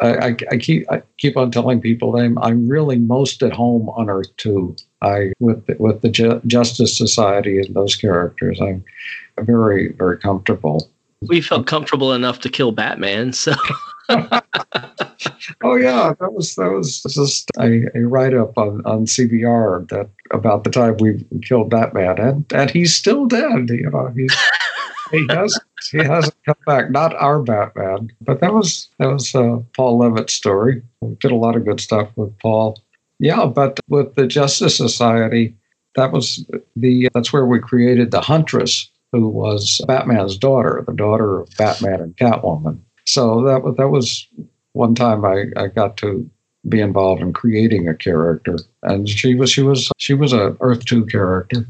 [0.00, 4.10] I, I keep I keep on telling people I'm I'm really most at home on
[4.10, 4.74] Earth Two.
[5.02, 8.60] I with the, with the Ju- Justice Society and those characters.
[8.60, 8.84] I'm
[9.40, 10.90] very very comfortable.
[11.28, 13.54] we felt comfortable enough to kill batman so
[15.62, 20.10] Oh yeah, that was that was just a, a write up on, on CBR that
[20.30, 23.70] about the time we killed Batman, and and he's still dead.
[23.70, 24.34] You know, he's
[25.10, 25.58] he has
[25.90, 26.90] he hasn't come back.
[26.90, 30.82] Not our Batman, but that was that was uh, Paul Levitz's story.
[31.00, 32.82] We did a lot of good stuff with Paul.
[33.18, 35.54] Yeah, but with the Justice Society,
[35.96, 36.44] that was
[36.76, 42.00] the that's where we created the Huntress, who was Batman's daughter, the daughter of Batman
[42.00, 42.80] and Catwoman.
[43.06, 44.26] So that was that was
[44.72, 46.28] one time I, I got to
[46.68, 50.84] be involved in creating a character, and she was she was she was a Earth
[50.84, 51.66] Two character.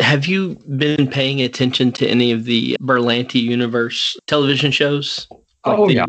[0.00, 5.26] Have you been paying attention to any of the berlanti universe television shows
[5.64, 6.04] Oh, the, yeah.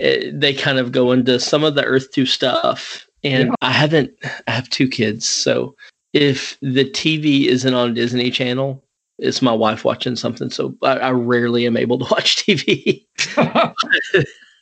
[0.00, 3.54] uh, they kind of go into some of the earth 2 stuff and Yeah.
[3.60, 4.10] i haven't
[4.46, 5.74] i have two kids so
[6.12, 8.82] if the tv isn't on disney channel
[9.18, 13.04] it's my wife watching something so i, I rarely am able to watch tv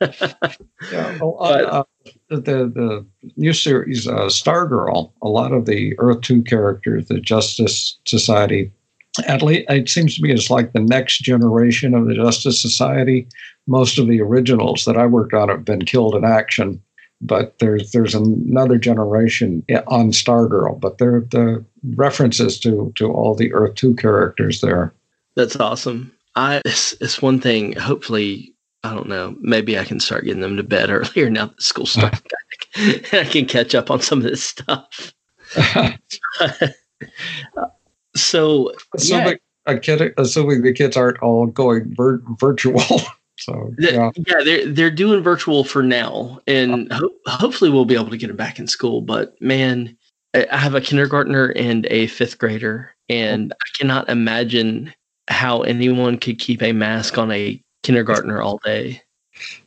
[0.00, 1.84] Yeah, well, uh,
[2.36, 5.12] the the new series uh, Stargirl.
[5.22, 8.72] A lot of the Earth Two characters, the Justice Society.
[9.26, 13.26] At least it seems to me it's like the next generation of the Justice Society.
[13.66, 16.82] Most of the originals that I worked on have been killed in action,
[17.20, 20.80] but there's there's another generation on Stargirl.
[20.80, 24.92] But there the references to to all the Earth Two characters there.
[25.36, 28.53] that's awesome i it's, it's one thing hopefully
[28.84, 29.34] i don't know.
[29.40, 32.20] Maybe i can start getting them to bed earlier now that school's starting
[32.76, 33.06] back.
[33.12, 35.12] And i can catch up on some of this stuff.
[38.16, 42.80] So yeah, assuming a kid, assuming the kids aren't all going vir- virtual.
[43.38, 47.08] so yeah, yeah, they're they're doing virtual for now, and uh-huh.
[47.26, 49.00] ho- hopefully we'll be able to get them back in school.
[49.00, 49.96] But man,
[50.34, 53.56] I I have a kindergartner and a fifth grader, and oh.
[53.60, 54.92] I cannot imagine
[55.28, 59.00] how anyone could keep a mask on a kindergartner all day.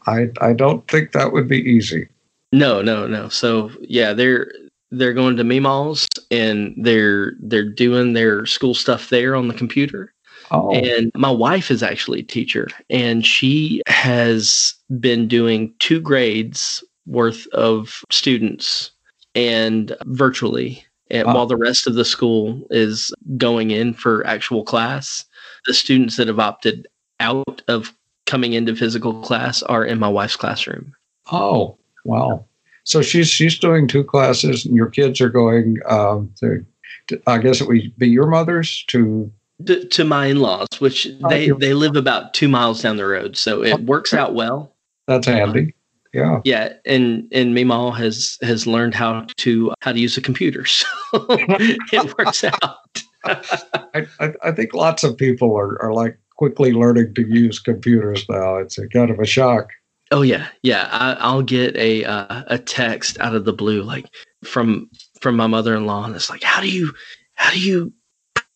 [0.06, 2.08] I I don't think that would be easy.
[2.52, 3.30] No, no, no.
[3.30, 4.52] So yeah, they're
[4.92, 10.14] they're going to Meemaws and they're they're doing their school stuff there on the computer.
[10.50, 16.82] Oh, And my wife is actually a teacher, and she has been doing two grades
[17.06, 18.92] worth of students
[19.36, 20.84] and virtually.
[21.12, 21.36] and Wow.
[21.36, 25.26] while the rest of the school is going in for actual class,
[25.66, 26.88] the students that have opted
[27.20, 27.94] out of
[28.28, 30.94] coming into physical class are in my wife's classroom.
[31.32, 32.46] Oh, wow.
[32.84, 35.78] So she's she's doing two classes, and your kids are going.
[35.88, 36.64] Um, to,
[37.08, 39.32] to- I guess it would be your mother's to.
[39.66, 43.36] To, to my in-laws, which Oh, they they live about two miles down the road,
[43.36, 44.76] so it works out well.
[45.08, 45.74] That's handy.
[46.14, 46.42] Yeah.
[46.46, 50.86] Yeah, and and Meemaw has has learned how to how to use a computer, so
[51.12, 53.02] it works out.
[53.26, 58.26] I, I, I think lots of people are, are like quickly learning to use computers
[58.30, 58.58] now.
[58.58, 59.72] It's a kind of a shock.
[60.12, 60.88] Oh yeah, yeah.
[60.92, 64.06] I, I'll get a uh, a text out of the blue, like
[64.46, 66.94] from from my mother in law, and it's like, how do you
[67.34, 67.92] how do you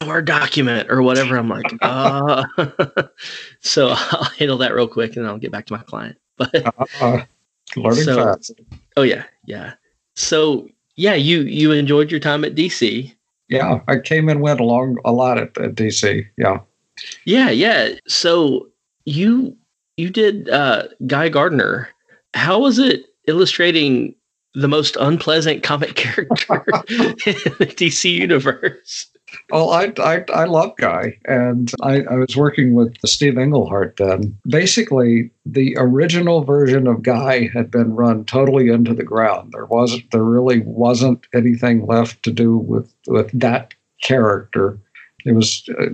[0.07, 1.37] Word document or whatever?
[1.37, 2.43] I'm like, uh.
[3.61, 6.17] so I'll handle that real quick, and then I'll get back to my client.
[6.37, 6.55] But
[7.01, 7.23] Uh,
[7.75, 8.53] learning So- fast.
[8.97, 9.73] oh yeah, yeah.
[10.15, 13.13] So yeah, you you enjoyed your time at DC.
[13.49, 16.25] Yeah, I came and went along a lot at, at DC.
[16.37, 16.61] Yeah.
[17.25, 17.95] Yeah, yeah.
[18.07, 18.67] So
[19.05, 19.55] you
[19.97, 21.89] you did uh, Guy Gardner.
[22.33, 24.15] How was it illustrating
[24.53, 27.15] the most unpleasant comic character in
[27.59, 29.07] the DC universe?
[29.49, 34.37] Well, I, I, I love Guy, and I, I was working with Steve Englehart then.
[34.47, 39.53] Basically, the original version of Guy had been run totally into the ground.
[39.53, 44.77] There wasn't, there really wasn't anything left to do with with that character.
[45.25, 45.85] It was uh,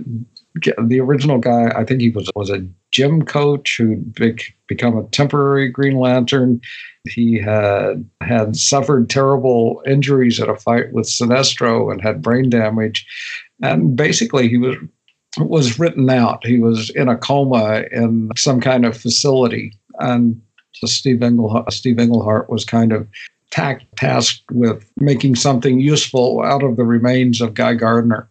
[0.54, 1.72] the original guy.
[1.76, 6.60] I think he was was a gym coach who'd bec become a temporary Green Lantern.
[7.08, 13.06] He had had suffered terrible injuries at a fight with Sinestro and had brain damage
[13.62, 14.76] and basically he was
[15.38, 16.44] was written out.
[16.44, 20.40] He was in a coma in some kind of facility, and
[20.72, 23.06] so Steve Englehart, Steve Englehart was kind of
[23.50, 28.28] tack, tasked with making something useful out of the remains of Guy Gardner.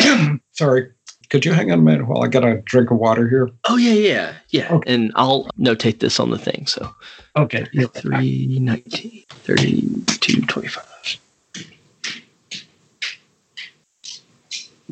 [0.52, 0.90] Sorry,
[1.28, 3.48] could you hang on a minute while I get a drink of water here?
[3.68, 4.72] Oh yeah, yeah, yeah.
[4.74, 4.94] Okay.
[4.94, 6.66] And I'll notate this on the thing.
[6.66, 6.92] So
[7.36, 7.66] Okay.
[7.94, 10.86] 3, 19, 32, 25.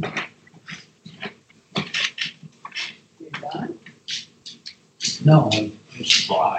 [5.25, 6.57] No, it's dry.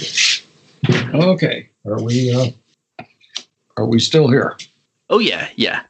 [1.13, 2.33] okay, are we?
[2.33, 3.05] Uh,
[3.77, 4.57] are we still here?
[5.09, 5.83] Oh yeah, yeah.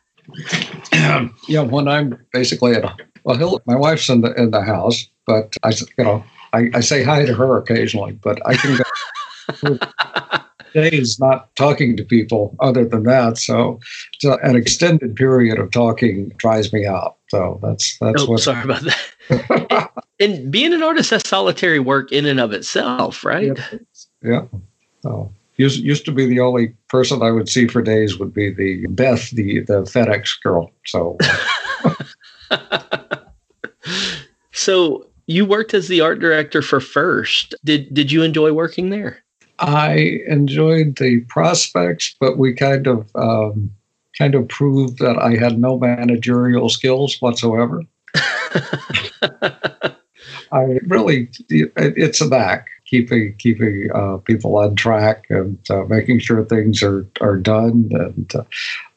[1.48, 5.08] yeah, when I'm basically at a, well, he'll, my wife's in the in the house,
[5.28, 8.78] but I, you know, I, I say hi to her occasionally, but I can
[9.68, 9.78] go
[10.74, 13.38] days not talking to people other than that.
[13.38, 13.80] So,
[14.20, 17.18] so an extended period of talking dries me out.
[17.30, 18.40] So that's that's Oh, what.
[18.42, 19.92] sorry about that.
[20.20, 23.58] and being an artist, that's solitary work in and of itself, right?
[24.24, 24.46] Yeah.
[25.04, 28.52] So used used to be the only person I would see for days would be
[28.52, 30.72] the Beth, the the FedEx girl.
[30.86, 31.18] So
[34.52, 37.56] so you worked as the art director for First.
[37.64, 39.20] Did did you enjoy working there?
[39.60, 43.72] I enjoyed the prospects, but we kind of um,
[44.18, 47.84] kind of proved that I had no managerial skills whatsoever.
[50.54, 56.44] I really, it's a knack keeping keeping uh, people on track and uh, making sure
[56.44, 57.90] things are are done.
[57.92, 58.44] And uh,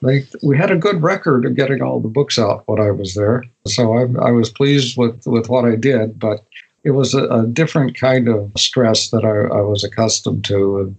[0.02, 3.14] they, we had a good record of getting all the books out when I was
[3.14, 6.18] there, so I, I was pleased with with what I did.
[6.18, 6.44] But
[6.82, 10.96] it was a, a different kind of stress that I, I was accustomed to, and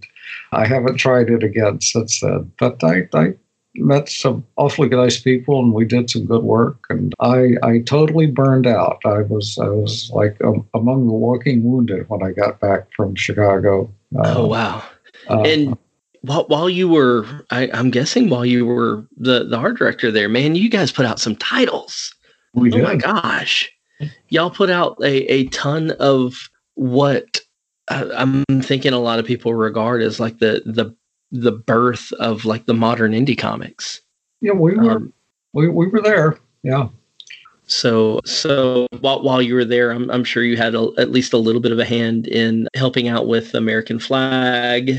[0.52, 2.50] I haven't tried it again since then.
[2.58, 3.34] But I, I
[3.78, 6.78] met some awfully nice people, and we did some good work.
[6.88, 9.00] And I, I totally burned out.
[9.04, 13.14] I was, I was like um, among the walking wounded when I got back from
[13.14, 13.92] Chicago.
[14.16, 14.82] oh wow.
[15.28, 15.76] uh, and
[16.26, 20.28] while, while you were I, i'm guessing while you were the, the art director there
[20.28, 22.14] man you guys put out some titles
[22.54, 22.82] we oh did.
[22.82, 23.70] my gosh
[24.28, 27.40] y'all put out a, a ton of what
[27.88, 30.94] uh, i'm thinking a lot of people regard as like the the
[31.32, 34.00] the birth of like the modern indie comics
[34.40, 35.12] Yeah, we were, um,
[35.52, 36.38] we, we were there.
[36.62, 36.88] Yeah.
[37.66, 41.32] so so while, while you were there I'm, I'm sure you had a, at least
[41.32, 44.92] a little bit of a hand in helping out with american Flagg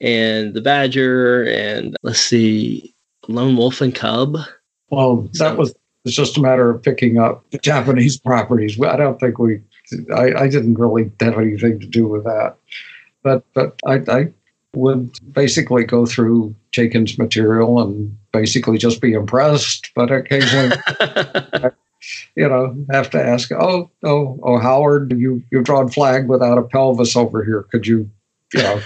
[0.00, 2.94] and the badger and let's see
[3.28, 4.36] lone wolf and cub
[4.90, 5.74] Well, that So- was
[6.06, 8.80] it's just a matter of picking up the Japanese properties.
[8.80, 9.60] I don't think we,
[10.16, 12.56] I, I didn't really have anything to do with that.
[13.22, 14.28] But but I, I
[14.74, 19.90] would basically go through Chaykin's material and basically just be impressed.
[19.94, 20.76] But occasionally
[22.36, 26.62] you know, have to ask, oh, oh, oh, Howard, you you've drawn Flagg without a
[26.62, 27.64] pelvis over here.
[27.70, 28.10] Could you,
[28.54, 28.80] you know,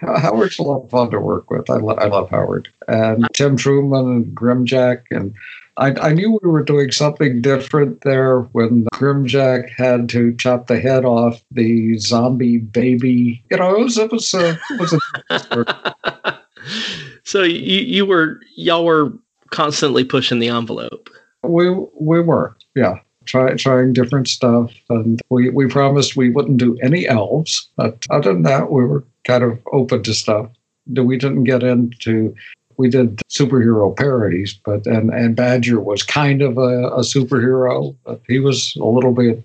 [0.00, 1.68] Howard's a lot of fun to work with.
[1.70, 5.34] I, lo- I love Howard and Tim Truman and Grimjack and.
[5.80, 10.80] I, I knew we were doing something different there when Grimjack had to chop the
[10.80, 13.44] head off the zombie baby.
[13.48, 16.38] You know, it was it was a, it was a
[17.22, 19.12] so you you were y'all were
[19.50, 21.10] constantly pushing the envelope.
[21.42, 22.98] We we were, yeah.
[23.28, 24.72] Try, trying different stuff.
[24.88, 27.68] And we, we promised we wouldn't do any elves.
[27.76, 30.50] But other than that, we were kind of open to stuff.
[30.86, 32.34] We didn't get into
[32.78, 37.94] we did superhero parodies, but and and Badger was kind of a, a superhero,
[38.26, 39.44] he was a little bit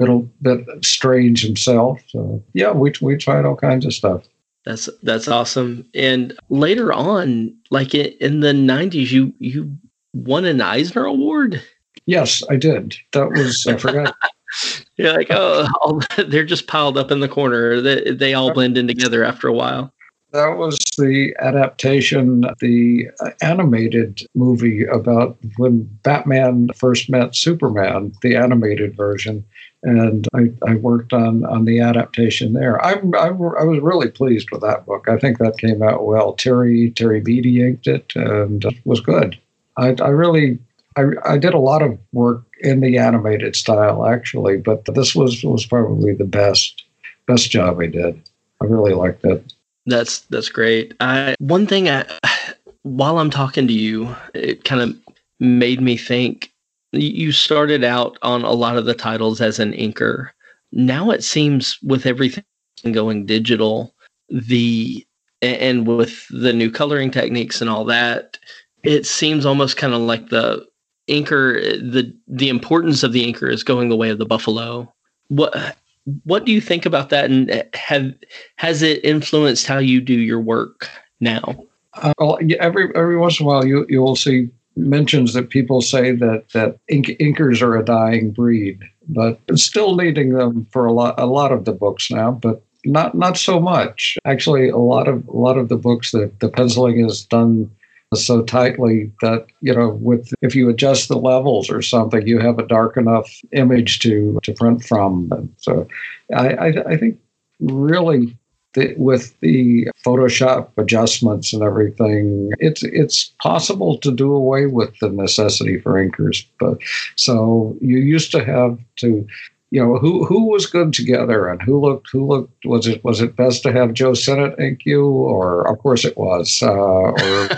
[0.00, 2.02] little bit strange himself.
[2.08, 4.24] So yeah, we we tried all kinds of stuff.
[4.64, 5.88] That's that's awesome.
[5.94, 9.76] And later on, like in the '90s, you you
[10.14, 11.62] won an Eisner Award.
[12.06, 12.96] Yes, I did.
[13.12, 14.14] That was I forgot.
[14.96, 17.80] You're like, oh, all, they're just piled up in the corner.
[17.80, 19.92] They they all blend in together after a while.
[20.32, 28.36] That was the adaptation, the uh, animated movie about when Batman first met Superman, the
[28.36, 29.44] animated version.
[29.82, 32.82] And I, I worked on, on the adaptation there.
[32.82, 35.06] I, I, I was really pleased with that book.
[35.06, 36.32] I think that came out well.
[36.32, 39.38] Terry Terry Beatty inked it and it was good.
[39.76, 40.58] I, I really
[40.96, 45.42] I, I did a lot of work in the animated style actually, but this was
[45.42, 46.84] was probably the best
[47.26, 48.20] best job I did.
[48.60, 49.52] I really liked it.
[49.86, 50.94] That's that's great.
[51.00, 52.06] I one thing I
[52.82, 54.96] while I'm talking to you, it kind of
[55.40, 56.52] made me think
[56.92, 60.30] you started out on a lot of the titles as an inker.
[60.72, 62.44] Now it seems with everything
[62.92, 63.94] going digital,
[64.28, 65.06] the
[65.40, 68.38] and with the new coloring techniques and all that,
[68.84, 70.66] it seems almost kind of like the
[71.08, 74.92] inker the the importance of the inker is going the way of the buffalo.
[75.28, 75.76] What
[76.24, 78.12] what do you think about that, and have
[78.56, 80.88] has it influenced how you do your work
[81.20, 81.64] now?
[81.94, 85.82] Uh, well, every every once in a while, you you will see mentions that people
[85.82, 90.92] say that that ink, inkers are a dying breed, but still needing them for a
[90.92, 94.16] lot a lot of the books now, but not not so much.
[94.24, 97.70] Actually, a lot of a lot of the books that the penciling is done
[98.16, 102.58] so tightly that you know with if you adjust the levels or something you have
[102.58, 105.86] a dark enough image to to print from and so
[106.34, 107.18] i i, I think
[107.60, 108.36] really
[108.74, 115.10] the, with the photoshop adjustments and everything it's it's possible to do away with the
[115.10, 116.78] necessity for inkers but
[117.16, 119.26] so you used to have to
[119.72, 123.22] you know who who was good together and who looked who looked was it was
[123.22, 127.48] it best to have Joe Sinnott ink you or of course it was uh, or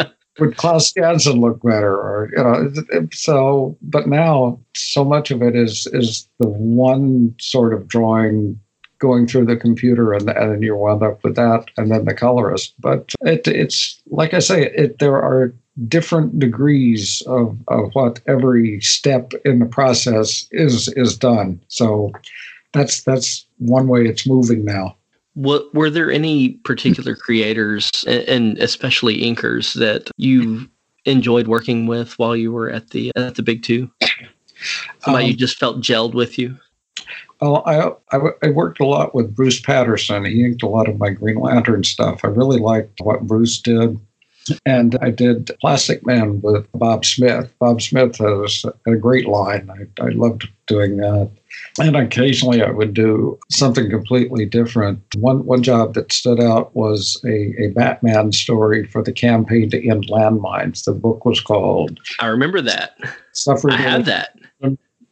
[0.40, 5.54] would Klaus Janson look better or you know so but now so much of it
[5.54, 8.58] is is the one sort of drawing
[8.98, 12.14] going through the computer and, and then you're wound up with that and then the
[12.14, 15.54] colorist but it, it's like I say it there are
[15.86, 21.60] different degrees of, of what every step in the process is is done.
[21.68, 22.12] So
[22.72, 24.96] that's that's one way it's moving now.
[25.34, 30.68] What were there any particular creators and especially inkers that you
[31.04, 33.90] enjoyed working with while you were at the at the Big Two?
[35.04, 36.56] Somebody um, you just felt gelled with you.
[37.40, 40.24] Oh, I, I, I worked a lot with Bruce Patterson.
[40.24, 42.24] He inked a lot of my Green Lantern stuff.
[42.24, 44.00] I really liked what Bruce did.
[44.64, 47.52] And I did Plastic Man with Bob Smith.
[47.58, 49.70] Bob Smith has a great line.
[49.70, 51.30] I, I loved doing that.
[51.80, 55.00] And occasionally I would do something completely different.
[55.16, 59.88] One one job that stood out was a, a Batman story for the campaign to
[59.88, 60.84] end landmines.
[60.84, 62.98] The book was called I remember that.
[63.32, 64.37] Suffered I had that.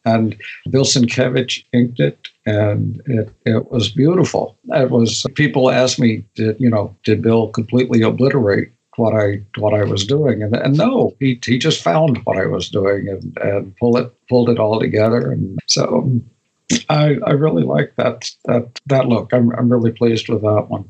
[0.07, 0.37] And
[0.71, 4.57] Bill Sienkiewicz inked it, and it, it was beautiful.
[4.69, 9.75] It was people asked me, did you know, did Bill completely obliterate what I what
[9.75, 13.37] I was doing, and and no, he he just found what I was doing and
[13.39, 16.11] and pulled it pulled it all together, and so
[16.89, 19.33] I I really like that that that look.
[19.33, 20.89] I'm I'm really pleased with that one.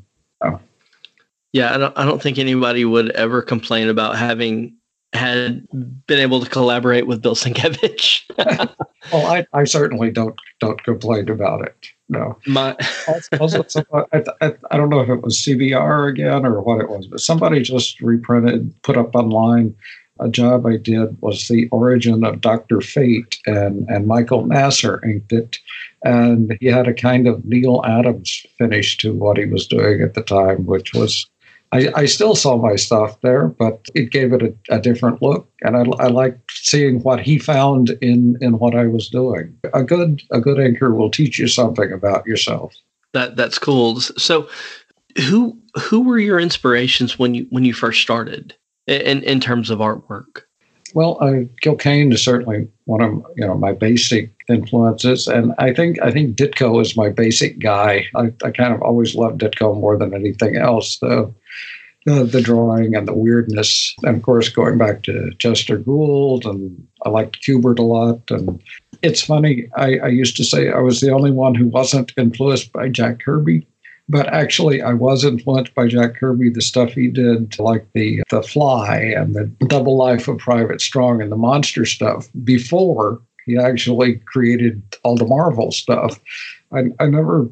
[1.53, 4.75] Yeah, I don't I don't think anybody would ever complain about having
[5.13, 5.67] had
[6.07, 8.23] been able to collaborate with Bill Sienkiewicz.
[9.13, 11.87] well, I, I certainly don't don't complain about it.
[12.09, 12.37] No.
[12.45, 12.75] My
[13.39, 17.05] also, I, I, I, don't know if it was CBR again or what it was,
[17.07, 19.75] but somebody just reprinted, put up online
[20.19, 22.81] a job I did was the origin of Dr.
[22.81, 25.59] Fate, and, and Michael Nasser inked it.
[26.03, 30.13] And he had a kind of Neal Adams finish to what he was doing at
[30.13, 31.27] the time, which was
[31.71, 35.49] I, I still saw my stuff there, but it gave it a, a different look,
[35.61, 39.57] and I, I liked seeing what he found in in what I was doing.
[39.73, 42.73] A good a good inker will teach you something about yourself.
[43.13, 43.99] That that's cool.
[43.99, 44.49] So,
[45.27, 48.55] who who were your inspirations when you when you first started
[48.87, 50.43] in in terms of artwork?
[50.93, 55.73] Well, uh, Gil Kane is certainly one of you know my basic influences, and I
[55.73, 58.05] think I think Ditko is my basic guy.
[58.15, 60.97] I, I kind of always loved Ditko more than anything else.
[60.99, 61.33] The,
[62.07, 66.87] the the drawing and the weirdness, and of course going back to Chester Gould, and
[67.05, 68.21] I liked Kubert a lot.
[68.31, 68.61] And
[69.03, 72.71] it's funny, I, I used to say I was the only one who wasn't influenced
[72.73, 73.67] by Jack Kirby
[74.09, 76.49] but actually, I was influenced by Jack Kirby.
[76.49, 81.21] The stuff he did, like the the Fly and the Double Life of Private Strong
[81.21, 86.19] and the monster stuff, before he actually created all the Marvel stuff.
[86.71, 87.49] I, I never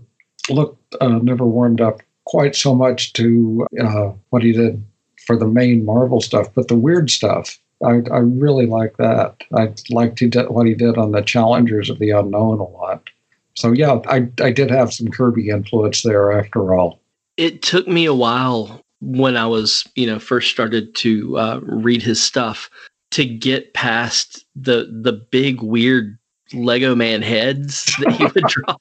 [0.50, 2.02] looked, uh, never warmed up
[2.36, 4.84] quite so much to uh, what he did
[5.26, 7.58] for the main Marvel stuff, but the weird stuff.
[7.84, 9.44] I, I really like that.
[9.54, 13.10] I liked he did, what he did on the Challengers of the Unknown a lot
[13.56, 17.00] so yeah, I I did have some Kirby influence there after all.
[17.38, 22.02] It took me a while when I was you know first started to uh, read
[22.02, 22.70] his stuff
[23.12, 26.18] to get past the the big weird
[26.54, 28.76] Lego man heads that he would draw.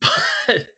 [0.46, 0.68] but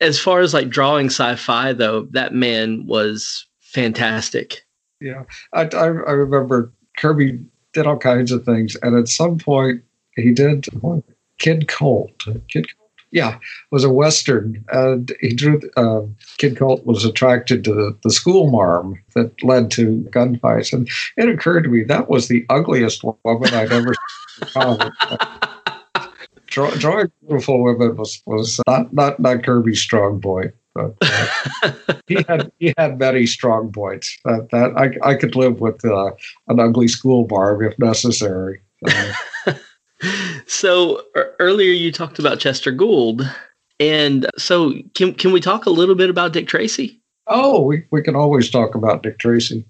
[0.00, 4.62] as far as like drawing sci-fi though, that man was fantastic.
[5.00, 7.38] Yeah, I, I, I remember Kirby
[7.72, 9.82] did all kinds of things, and at some point
[10.16, 10.66] he did
[11.38, 12.12] Kid Colt.
[12.48, 13.38] Kid Colt, yeah,
[13.70, 14.64] was a Western.
[14.72, 16.02] And he drew, uh,
[16.38, 20.72] Kid Colt was attracted to the, the school marm that led to gunfights.
[20.72, 23.94] And it occurred to me that was the ugliest woman I'd ever
[24.46, 24.78] seen.
[26.50, 30.52] Draw, drawing beautiful women was, was not, not, not Kirby's strong point.
[30.74, 31.72] But uh,
[32.06, 36.12] he had he had many strong points that, that I, I could live with uh,
[36.48, 38.60] an ugly school marm if necessary.
[38.86, 39.12] Uh,
[40.46, 41.02] so
[41.38, 43.28] earlier you talked about Chester Gould,
[43.80, 47.00] and so can can we talk a little bit about Dick Tracy?
[47.26, 49.64] Oh, we, we can always talk about Dick Tracy.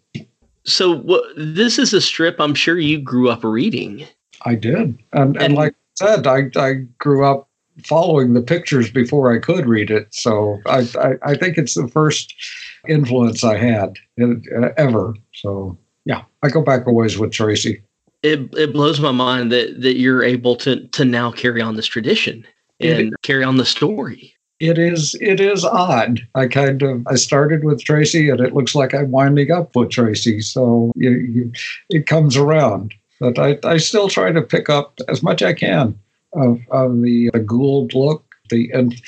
[0.65, 4.07] So what, this is a strip I'm sure you grew up reading.
[4.43, 7.49] I did, and and, and like said, I I grew up
[7.85, 10.09] following the pictures before I could read it.
[10.11, 12.35] So I I, I think it's the first
[12.89, 15.15] influence I had uh, ever.
[15.35, 17.83] So yeah, I go back a ways with Tracy
[18.23, 21.87] it it blows my mind that that you're able to to now carry on this
[21.87, 22.47] tradition
[22.81, 24.35] and carry on the story.
[24.59, 26.21] It is it is odd.
[26.35, 29.91] I kind of I started with Tracy, and it looks like I'm winding up with
[29.91, 30.41] Tracy.
[30.41, 31.53] So you, you,
[31.89, 35.97] it comes around, but I, I still try to pick up as much I can
[36.33, 39.01] of, of the, the Gould look, the and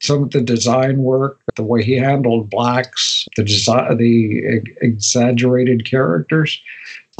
[0.00, 6.60] some of the design work, the way he handled blacks, the design, the exaggerated characters.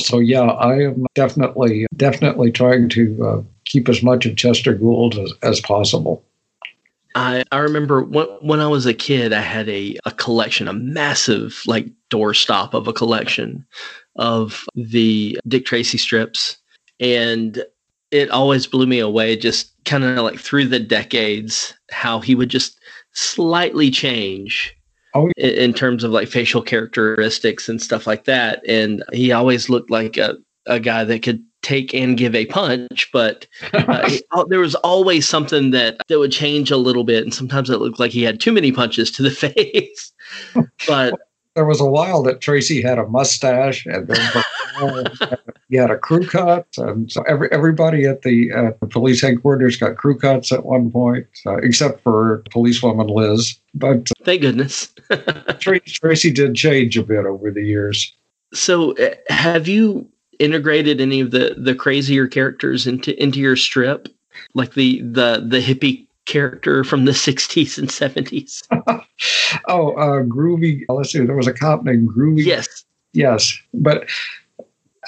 [0.00, 5.18] So yeah, I am definitely definitely trying to uh, keep as much of Chester Gould
[5.18, 6.24] as, as possible.
[7.14, 10.72] I, I remember when, when I was a kid, I had a, a collection, a
[10.72, 13.66] massive like doorstop of a collection
[14.18, 16.58] of the Dick Tracy strips.
[17.00, 17.64] And
[18.10, 22.48] it always blew me away, just kind of like through the decades, how he would
[22.48, 22.80] just
[23.12, 24.74] slightly change
[25.14, 25.30] oh.
[25.36, 28.62] in, in, terms of like facial characteristics and stuff like that.
[28.68, 33.08] And he always looked like a, a guy that could take and give a punch,
[33.12, 34.10] but uh,
[34.48, 37.98] there was always something that that would change a little bit, and sometimes it looked
[37.98, 40.12] like he had too many punches to the face.
[40.86, 41.14] but
[41.58, 45.04] there was a while that Tracy had a mustache, and then
[45.68, 49.76] he had a crew cut, and so every everybody at the, uh, the police headquarters
[49.76, 53.58] got crew cuts at one point, uh, except for policewoman Liz.
[53.74, 54.94] But thank goodness,
[55.58, 58.14] Tracy did change a bit over the years.
[58.54, 64.06] So, uh, have you integrated any of the the crazier characters into into your strip,
[64.54, 68.62] like the the the hippie character from the 60s and 70s?
[69.68, 70.82] oh, uh, Groovy.
[70.88, 71.24] Let's see.
[71.24, 72.44] There was a cop named Groovy.
[72.44, 72.84] Yes.
[73.12, 73.58] Yes.
[73.74, 74.08] But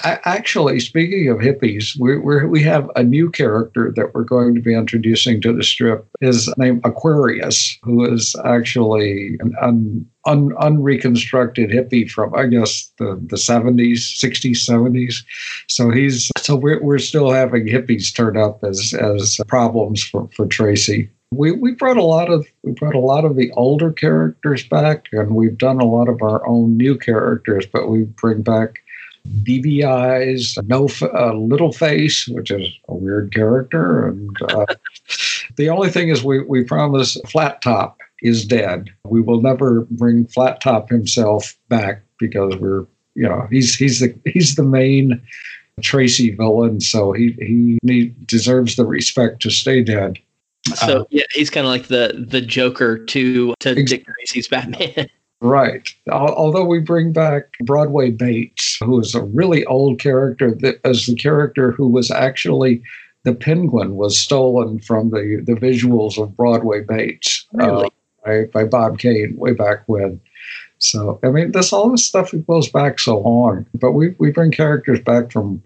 [0.03, 4.73] actually, speaking of hippies, we we have a new character that we're going to be
[4.73, 6.07] introducing to the strip.
[6.21, 13.19] Is named Aquarius, who is actually an un, un, unreconstructed hippie from, I guess, the,
[13.27, 15.23] the 70s, 60s, 70s.
[15.67, 20.47] So he's so we're, we're still having hippies turn up as as problems for, for
[20.47, 21.09] Tracy.
[21.33, 25.07] We, we brought a lot of we brought a lot of the older characters back,
[25.13, 27.65] and we've done a lot of our own new characters.
[27.65, 28.80] But we bring back
[29.43, 34.07] beady eyes, no uh, little face, which is a weird character.
[34.07, 34.65] And uh,
[35.55, 38.89] the only thing is, we we promise Flat Top is dead.
[39.05, 44.15] We will never bring Flat Top himself back because we're you know he's he's the
[44.25, 45.21] he's the main
[45.81, 50.19] Tracy villain, so he he, he deserves the respect to stay dead.
[50.75, 53.83] So uh, yeah, he's kind of like the the Joker to to exactly.
[53.83, 55.09] Dick Tracy's Batman.
[55.41, 55.89] Right.
[56.11, 61.15] Although we bring back Broadway Bates, who is a really old character, that as the
[61.15, 62.83] character who was actually
[63.23, 67.85] the penguin was stolen from the, the visuals of Broadway Bates really?
[67.85, 67.89] uh,
[68.23, 70.21] by, by Bob Kane way back when.
[70.77, 74.51] So I mean, this all this stuff goes back so long, but we we bring
[74.51, 75.61] characters back from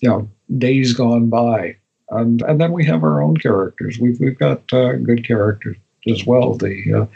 [0.00, 1.76] you know days gone by,
[2.10, 3.98] and and then we have our own characters.
[3.98, 5.76] We've we've got uh, good characters
[6.10, 6.54] as well.
[6.54, 7.08] The,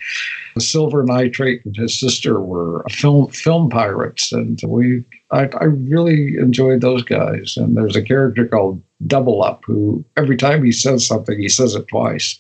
[0.57, 6.37] uh, Silver Nitrate and his sister were film film pirates, and we I, I really
[6.37, 7.55] enjoyed those guys.
[7.57, 11.75] And there's a character called Double Up who every time he says something, he says
[11.75, 12.39] it twice.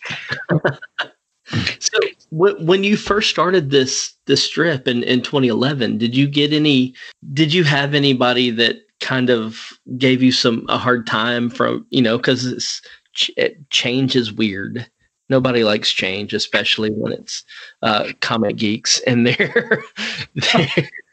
[1.78, 1.98] so
[2.30, 6.94] when you first started this this strip in, in 2011 did you get any
[7.34, 12.00] did you have anybody that kind of gave you some a hard time from you
[12.00, 12.80] know because it's
[13.68, 14.88] change is weird
[15.32, 17.42] nobody likes change, especially when it's
[17.80, 19.82] uh, comic geeks and their
[20.34, 20.68] their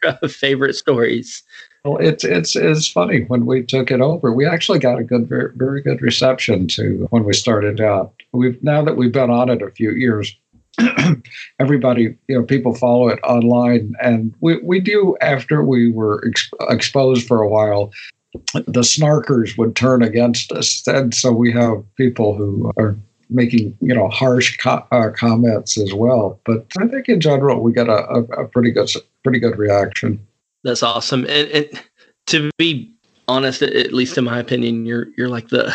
[0.05, 1.41] uh, favorite stories.
[1.85, 4.33] Well, it's it's it's funny when we took it over.
[4.33, 8.13] We actually got a good, very, very good reception to when we started out.
[8.33, 10.35] We've now that we've been on it a few years.
[11.59, 16.51] everybody, you know, people follow it online, and we we do after we were ex-
[16.69, 17.91] exposed for a while
[18.53, 20.85] the snarkers would turn against us.
[20.85, 22.95] And so we have people who are
[23.29, 26.39] making you know harsh co- uh, comments as well.
[26.45, 28.89] But I think in general we got a, a, a pretty good
[29.23, 30.25] pretty good reaction.
[30.63, 31.21] That's awesome.
[31.21, 31.83] And, and
[32.27, 32.93] to be
[33.27, 35.73] honest, at least in my opinion, you're you're like the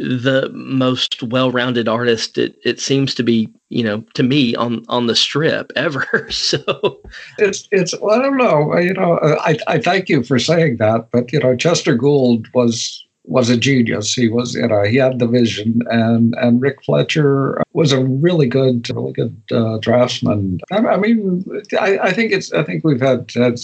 [0.00, 5.06] the most well-rounded artist it, it seems to be you know to me on on
[5.06, 6.98] the strip ever so
[7.36, 11.06] it's it's well, i don't know you know i i thank you for saying that
[11.10, 14.12] but you know chester gould was was a genius.
[14.12, 18.48] He was, you know, he had the vision, and and Rick Fletcher was a really
[18.48, 20.58] good, really good uh, draftsman.
[20.72, 21.44] I, I mean,
[21.80, 23.58] I, I, think it's, I think we've had had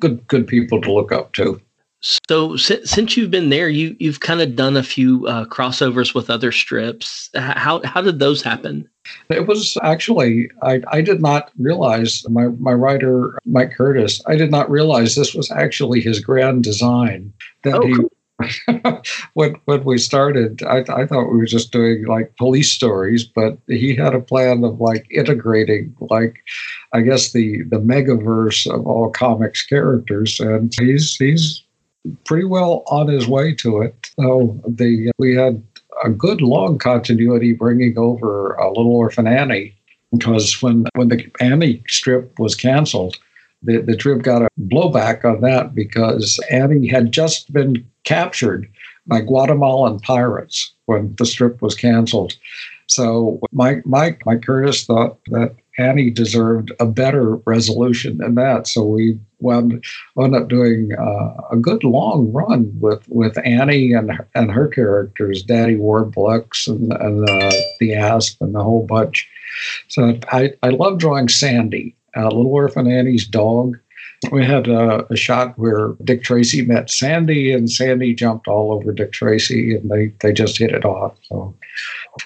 [0.00, 1.60] good good people to look up to.
[2.00, 6.30] So since you've been there, you you've kind of done a few uh, crossovers with
[6.30, 7.28] other strips.
[7.34, 8.88] How how did those happen?
[9.30, 14.22] It was actually I, I did not realize my my writer Mike Curtis.
[14.26, 17.32] I did not realize this was actually his grand design
[17.64, 18.12] that oh, he cool.
[19.34, 23.58] when when we started, I, I thought we were just doing like police stories, but
[23.66, 26.42] he had a plan of like integrating like
[26.92, 31.64] I guess the the megaverse of all comics characters, and he's he's
[32.24, 34.10] pretty well on his way to it.
[34.18, 35.62] So the we had
[36.04, 39.74] a good long continuity bringing over a Little Orphan Annie
[40.12, 43.16] because when when the Annie strip was canceled,
[43.62, 48.68] the, the trip got a blowback on that because Annie had just been captured
[49.06, 52.34] by Guatemalan pirates when the strip was canceled.
[52.86, 58.66] So Mike, Mike, Mike Curtis thought that Annie deserved a better resolution than that.
[58.66, 59.84] So we wound,
[60.16, 65.42] wound up doing uh, a good long run with, with Annie and and her characters,
[65.42, 69.28] Daddy Warbucks and, and uh, the Asp and the whole bunch.
[69.88, 73.78] So I, I love drawing Sandy, uh, Little Orphan Annie's dog
[74.32, 78.92] we had a, a, shot where Dick Tracy met Sandy, and Sandy jumped all over
[78.92, 81.16] Dick Tracy, and they, they just hit it off.
[81.22, 81.54] So,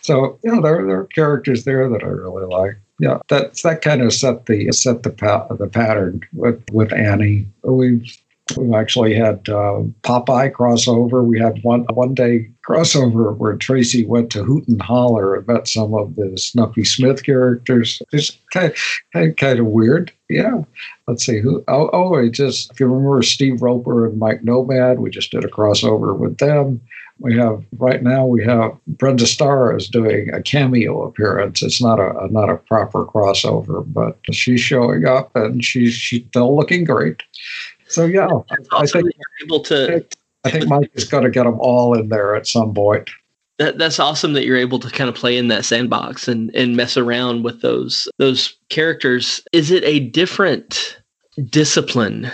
[0.01, 2.79] so yeah, there, there are characters there that I really like.
[2.99, 7.49] Yeah, that that kind of set the set the pa- the pattern with with Annie.
[7.63, 8.17] We've
[8.57, 11.25] We've actually had uh, Popeye crossover.
[11.25, 15.69] We had one one day crossover where Tracy went to Hoot and Holler and met
[15.69, 18.03] some of the Snuffy Smith characters.
[18.13, 18.75] It's kind
[19.15, 20.13] of, kind, of weird.
[20.29, 20.63] Yeah.
[21.07, 21.65] Let's see who.
[21.69, 25.45] Oh, oh, I just if you remember Steve Roper and Mike Nomad, we just did
[25.45, 26.81] a crossover with them.
[27.19, 31.63] We have right now we have Brenda Starr is doing a cameo appearance.
[31.63, 36.27] It's not a, a not a proper crossover, but she's showing up and she's she's
[36.27, 37.23] still looking great.
[37.93, 38.29] So yeah,
[38.73, 39.11] I think
[39.43, 40.05] able to.
[40.45, 43.11] I think Mike is going to get them all in there at some point.
[43.59, 46.77] That, that's awesome that you're able to kind of play in that sandbox and, and
[46.77, 49.43] mess around with those those characters.
[49.53, 50.99] Is it a different
[51.49, 52.31] discipline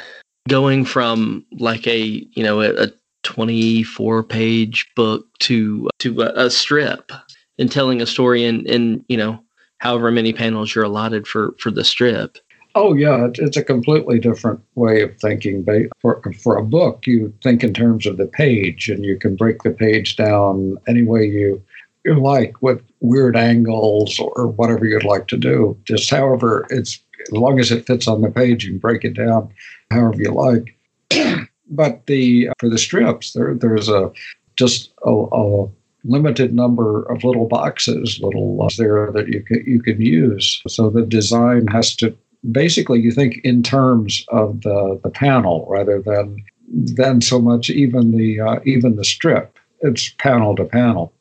[0.49, 2.89] going from like a you know a, a
[3.25, 7.13] 24 page book to to a, a strip
[7.59, 9.39] and telling a story in in you know
[9.79, 12.39] however many panels you're allotted for for the strip?
[12.75, 15.67] Oh yeah, it's a completely different way of thinking.
[16.01, 19.63] For for a book, you think in terms of the page, and you can break
[19.63, 21.63] the page down any way you
[22.05, 25.77] you like with weird angles or whatever you'd like to do.
[25.85, 29.15] Just however it's as long as it fits on the page, you can break it
[29.15, 29.51] down
[29.91, 30.77] however you like.
[31.71, 34.13] but the for the strips, there there's a
[34.57, 35.69] just a, a
[36.05, 40.63] limited number of little boxes, little uh, there that you can you can use.
[40.69, 42.17] So the design has to
[42.51, 48.17] basically you think in terms of the the panel rather than than so much even
[48.17, 49.59] the uh, even the strip.
[49.81, 51.13] It's panel to panel.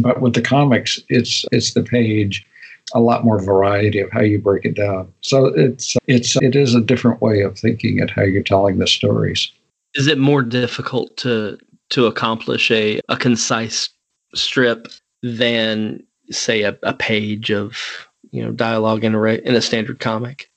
[0.00, 2.46] But with the comics, it's it's the page,
[2.94, 5.12] a lot more variety of how you break it down.
[5.20, 8.86] So it's it's it is a different way of thinking at how you're telling the
[8.86, 9.50] stories.
[9.94, 11.58] Is it more difficult to
[11.90, 13.88] to accomplish a, a concise
[14.34, 14.88] strip
[15.22, 20.50] than say a, a page of you know dialogue in a in a standard comic?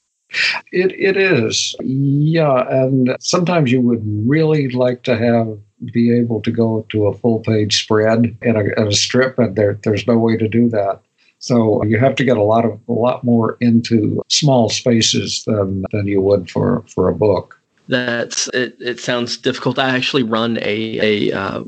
[0.71, 5.57] It it is, yeah, and sometimes you would really like to have
[5.93, 9.55] be able to go to a full page spread in a, in a strip, and
[9.55, 11.01] there there's no way to do that.
[11.39, 15.83] So you have to get a lot of a lot more into small spaces than
[15.91, 17.59] than you would for for a book.
[17.87, 18.77] That's it.
[18.79, 19.79] It sounds difficult.
[19.79, 21.63] I actually run a a uh,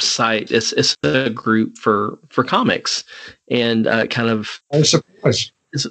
[0.00, 0.50] site.
[0.50, 3.04] It's it's a group for for comics,
[3.50, 4.60] and uh, kind of.
[4.72, 5.52] Oh, surprise!
[5.72, 5.86] It's,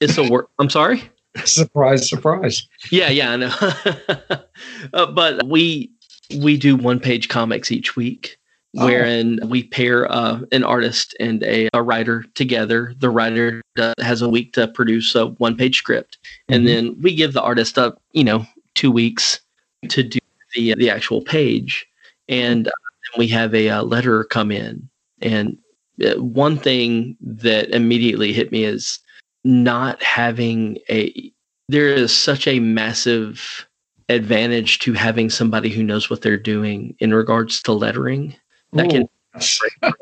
[0.00, 0.50] it's a work.
[0.58, 1.02] I'm sorry.
[1.44, 2.08] surprise!
[2.08, 2.66] Surprise!
[2.90, 3.54] Yeah, yeah, I know.
[4.94, 5.90] uh, but we
[6.38, 8.38] we do one page comics each week
[8.78, 8.86] oh.
[8.86, 12.94] wherein we pair uh, an artist and a, a, writer together.
[12.98, 13.62] The writer
[14.00, 16.54] has a week to produce a one page script, mm-hmm.
[16.54, 19.40] and then we give the artist up, you know, two weeks
[19.88, 20.18] to do
[20.54, 21.86] the the actual page,
[22.28, 22.72] and uh,
[23.16, 24.88] we have a, a uh, letter come in.
[25.20, 25.58] And
[26.04, 28.98] uh, one thing that immediately hit me is
[29.44, 31.32] not having a.
[31.68, 33.66] There is such a massive
[34.08, 38.36] advantage to having somebody who knows what they're doing in regards to lettering
[38.72, 39.08] that can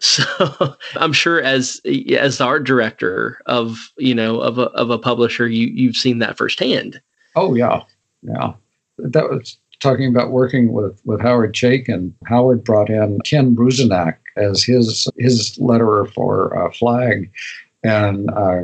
[0.00, 1.80] so i'm sure as
[2.16, 6.18] as the art director of you know of a, of a publisher you you've seen
[6.18, 7.00] that firsthand
[7.36, 7.82] oh yeah
[8.22, 8.52] yeah
[8.98, 14.62] that was talking about working with with howard chaykin howard brought in ken bruzenak as
[14.62, 17.30] his his letterer for uh, Flagg.
[17.82, 18.62] And uh,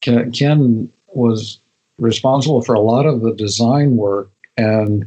[0.00, 1.58] ken, ken was
[1.98, 5.06] responsible for a lot of the design work and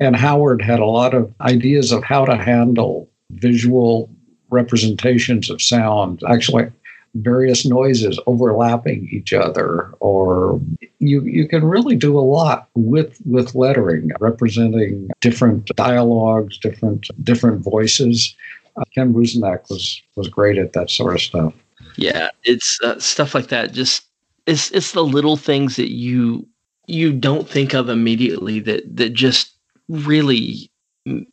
[0.00, 4.10] and Howard had a lot of ideas of how to handle visual
[4.50, 6.22] representations of sound.
[6.28, 6.70] Actually
[7.14, 10.60] various noises overlapping each other or
[10.98, 17.62] you you can really do a lot with with lettering representing different dialogues different different
[17.62, 18.34] voices
[18.76, 21.52] uh, ken bruzenak was was great at that sort of stuff
[21.96, 24.06] yeah it's uh, stuff like that just
[24.46, 26.46] it's it's the little things that you
[26.86, 29.52] you don't think of immediately that that just
[29.88, 30.70] really
[31.06, 31.26] m-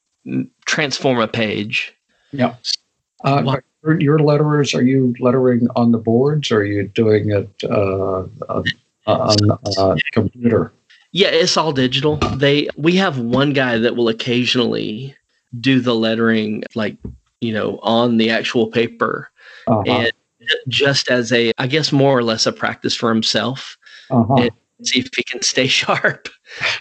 [0.66, 1.94] transform a page.
[2.32, 2.56] Yeah.
[3.24, 3.60] Uh,
[4.00, 8.24] your letterers, are you lettering on the boards or are you doing it uh,
[9.08, 10.74] on a computer?
[11.12, 12.18] Yeah, it's all digital.
[12.18, 15.16] They we have one guy that will occasionally
[15.60, 16.98] do the lettering like,
[17.42, 19.30] you know, on the actual paper.
[19.68, 19.84] Uh-huh.
[19.88, 20.12] And
[20.68, 23.78] just as a I guess more or less a practice for himself.
[24.12, 24.36] Uh-huh.
[24.36, 24.52] And
[24.84, 26.30] see if he can stay sharp.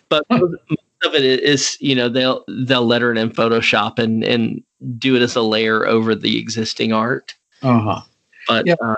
[0.08, 0.26] But
[1.04, 4.62] of it is, you know, they'll they'll letter it in Photoshop and and
[4.98, 7.34] do it as a layer over the existing art.
[7.62, 8.00] Uh huh.
[8.46, 8.94] But yeah, uh,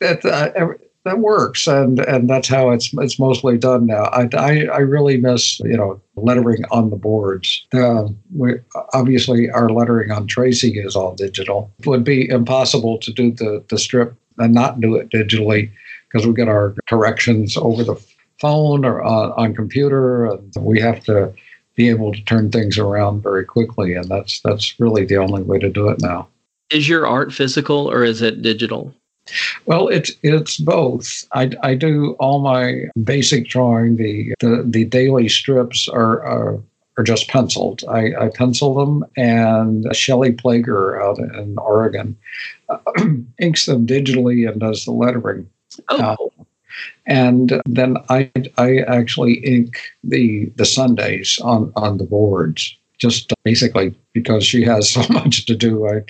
[0.00, 0.74] that uh,
[1.04, 4.04] that works, and and that's how it's it's mostly done now.
[4.04, 7.66] I, I, I really miss you know lettering on the boards.
[7.74, 8.54] Uh, we,
[8.92, 11.72] obviously, our lettering on Tracy is all digital.
[11.80, 15.70] It would be impossible to do the the strip and not do it digitally
[16.08, 17.94] because we get our corrections over the
[18.42, 20.26] phone or on, on computer.
[20.26, 21.32] And we have to
[21.76, 25.58] be able to turn things around very quickly, and that's that's really the only way
[25.58, 26.28] to do it now.
[26.70, 28.92] Is your art physical or is it digital?
[29.66, 31.24] Well, it's it's both.
[31.32, 33.96] I, I do all my basic drawing.
[33.96, 36.60] The the, the daily strips are, are
[36.98, 37.84] are just penciled.
[37.88, 42.16] I, I pencil them, and Shelley Pleger out in Oregon
[42.68, 42.78] uh,
[43.40, 45.48] inks them digitally and does the lettering.
[45.88, 46.44] Oh, uh,
[47.06, 53.94] and then I I actually ink the the Sundays on on the boards just basically
[54.12, 55.88] because she has so much to do.
[55.88, 56.04] I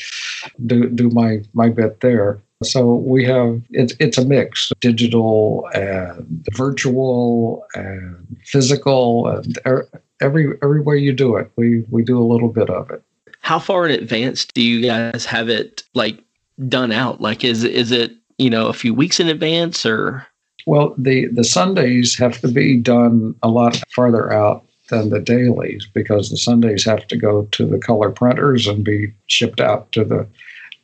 [0.67, 2.41] do do my my bit there.
[2.63, 9.89] So we have it's it's a mix, digital and virtual and physical and er,
[10.21, 13.03] every every way you do it, we we do a little bit of it.
[13.41, 16.23] How far in advance do you guys have it like
[16.69, 17.21] done out?
[17.21, 20.27] Like is is it you know a few weeks in advance or?
[20.67, 25.87] Well, the the Sundays have to be done a lot farther out than the dailies
[25.93, 30.05] because the Sundays have to go to the color printers and be shipped out to
[30.05, 30.27] the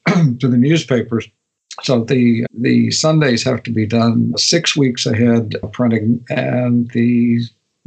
[0.40, 1.28] to the newspapers.
[1.82, 7.40] So the the Sundays have to be done six weeks ahead of printing, and the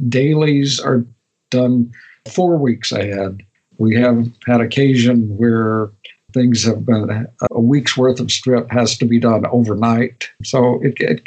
[0.08, 1.04] dailies are
[1.50, 1.92] done
[2.28, 3.42] four weeks ahead.
[3.78, 5.90] We have had occasion where
[6.32, 10.30] things have been a week's worth of strip has to be done overnight.
[10.42, 11.22] So it, it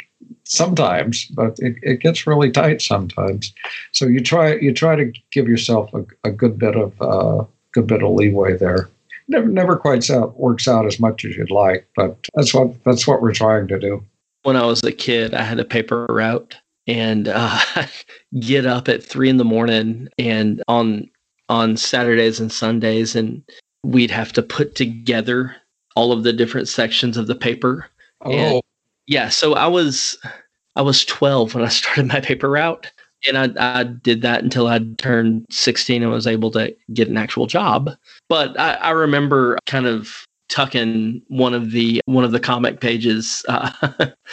[0.46, 3.52] sometimes, but it, it gets really tight sometimes.
[3.92, 7.86] So you try you try to give yourself a, a good bit of uh, good
[7.86, 8.88] bit of leeway there.
[9.28, 13.06] Never never quite out, works out as much as you'd like, but that's what that's
[13.06, 14.02] what we're trying to do.
[14.42, 17.58] When I was a kid, I had a paper route and uh,
[18.40, 21.10] get up at three in the morning and on
[21.48, 23.42] on Saturdays and Sundays, and
[23.82, 25.56] we'd have to put together
[25.96, 27.88] all of the different sections of the paper.
[28.22, 28.62] Oh, And
[29.06, 30.18] yeah, so I was
[30.76, 32.90] I was 12 when I started my paper route,
[33.26, 37.16] and I, I did that until I turned 16 and was able to get an
[37.16, 37.90] actual job.
[38.28, 43.44] But I, I remember kind of tucking one of the one of the comic pages
[43.48, 43.70] uh,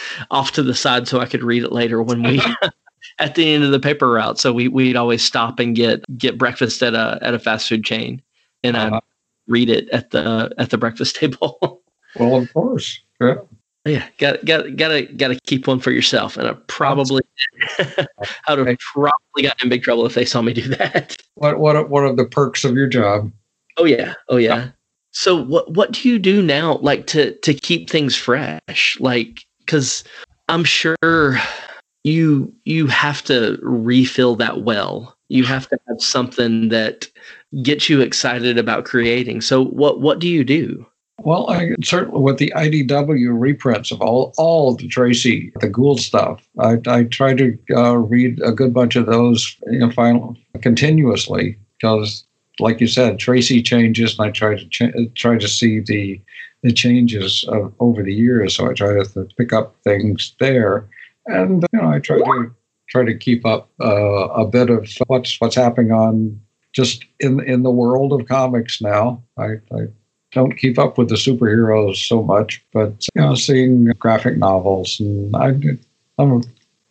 [0.30, 2.40] off to the side so I could read it later when we
[3.18, 4.38] at the end of the paper route.
[4.38, 7.84] So we we'd always stop and get get breakfast at a at a fast food
[7.84, 8.22] chain,
[8.62, 9.00] and I'd Uh-huh.
[9.46, 11.82] read it at the at the breakfast table.
[12.14, 13.00] well, of course.
[13.20, 13.36] Yeah.
[13.84, 17.22] Yeah, got got got to got to keep one for yourself, and I probably
[17.78, 21.16] I would have probably gotten in big trouble if they saw me do that.
[21.36, 23.32] What what what are the perks of your job?
[23.76, 24.68] Oh yeah, oh yeah.
[25.10, 30.04] So what what do you do now, like to to keep things fresh, like because
[30.48, 31.38] I'm sure
[32.04, 35.16] you you have to refill that well.
[35.28, 37.08] You have to have something that
[37.62, 39.40] gets you excited about creating.
[39.40, 40.86] So what what do you do?
[41.18, 46.46] Well, I certainly with the IDW reprints of all all the Tracy the Gould stuff,
[46.58, 51.56] I, I try to uh, read a good bunch of those, you know, final continuously
[51.78, 52.24] because,
[52.58, 56.20] like you said, Tracy changes, and I try to ch- try to see the
[56.62, 58.56] the changes of, over the years.
[58.56, 60.88] So I try to pick up things there,
[61.26, 62.50] and you know, I try to
[62.88, 66.40] try to keep up uh, a bit of what's what's happening on
[66.72, 69.22] just in in the world of comics now.
[69.38, 69.86] I, I
[70.34, 75.34] don't keep up with the superheroes so much, but you know, seeing graphic novels and
[75.34, 75.54] I,
[76.18, 76.42] I'm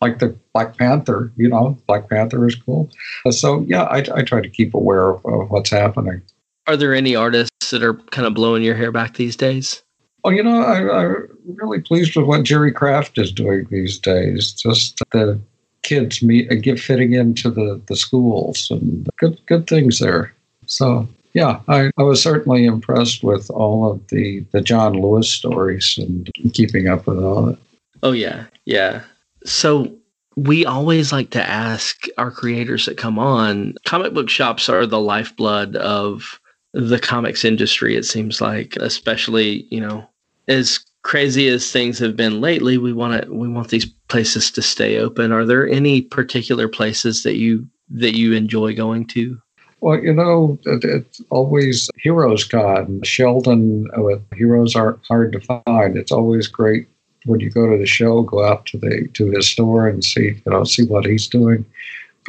[0.01, 1.31] like the Black Panther.
[1.37, 2.89] You know, Black Panther is cool.
[3.29, 6.21] So yeah, I, I try to keep aware of, of what's happening.
[6.67, 9.83] Are there any artists that are kind of blowing your hair back these days?
[10.23, 14.53] Well, you know, I, I'm really pleased with what Jerry Craft is doing these days.
[14.53, 15.39] Just the
[15.81, 20.33] kids meet and get fitting into the, the schools and good good things there.
[20.65, 25.97] So yeah, I, I was certainly impressed with all of the, the John Lewis stories
[25.97, 27.59] and keeping up with all of it.
[28.03, 29.01] Oh yeah, yeah.
[29.45, 29.95] So
[30.35, 33.75] we always like to ask our creators that come on.
[33.85, 36.39] Comic book shops are the lifeblood of
[36.73, 37.95] the comics industry.
[37.95, 40.07] It seems like, especially you know,
[40.47, 44.61] as crazy as things have been lately, we want to we want these places to
[44.61, 45.31] stay open.
[45.31, 49.39] Are there any particular places that you that you enjoy going to?
[49.83, 53.01] Well, you know, it, it's always Heroes Con.
[53.03, 55.97] Shelton with Heroes aren't hard to find.
[55.97, 56.87] It's always great
[57.25, 60.41] when you go to the show, go out to the to his store and see
[60.45, 61.65] you know see what he's doing.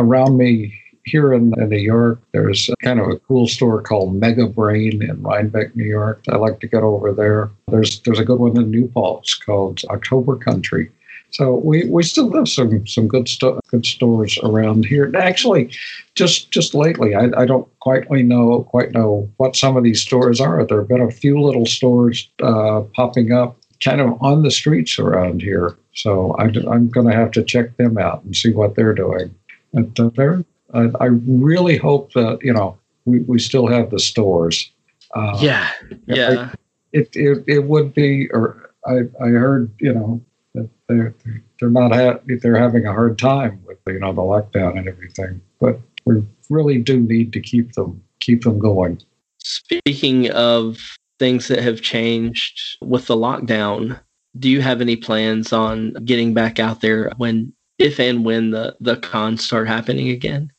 [0.01, 4.49] Around me here in, in New York, there's kind of a cool store called Mega
[4.49, 6.25] Brain in Rhinebeck, New York.
[6.29, 7.53] I like to get over there.
[7.69, 10.91] There's there's a good one in New Paltz called October Country.
[11.31, 15.11] So we, we still have some some good sto- good stores around here.
[15.17, 15.71] Actually,
[16.15, 20.41] just just lately, I, I don't quite know quite know what some of these stores
[20.41, 20.65] are.
[20.65, 24.99] There have been a few little stores uh, popping up kind of on the streets
[24.99, 25.77] around here.
[25.95, 29.35] So I, I'm going to have to check them out and see what they're doing.
[29.73, 33.99] But uh, they're, I, I really hope that you know we, we still have the
[33.99, 34.71] stores.
[35.15, 35.71] Uh, yeah,
[36.07, 36.53] yeah.
[36.93, 40.21] it, it it would be, or I I heard you know
[40.55, 41.15] that they're
[41.59, 45.41] they're not ha- they're having a hard time with you know the lockdown and everything,
[45.61, 49.01] but we really do need to keep them keep them going.
[49.39, 50.79] Speaking of
[51.19, 53.99] things that have changed with the lockdown,
[54.39, 58.77] do you have any plans on getting back out there when, if and when the
[58.81, 60.51] the cons start happening again?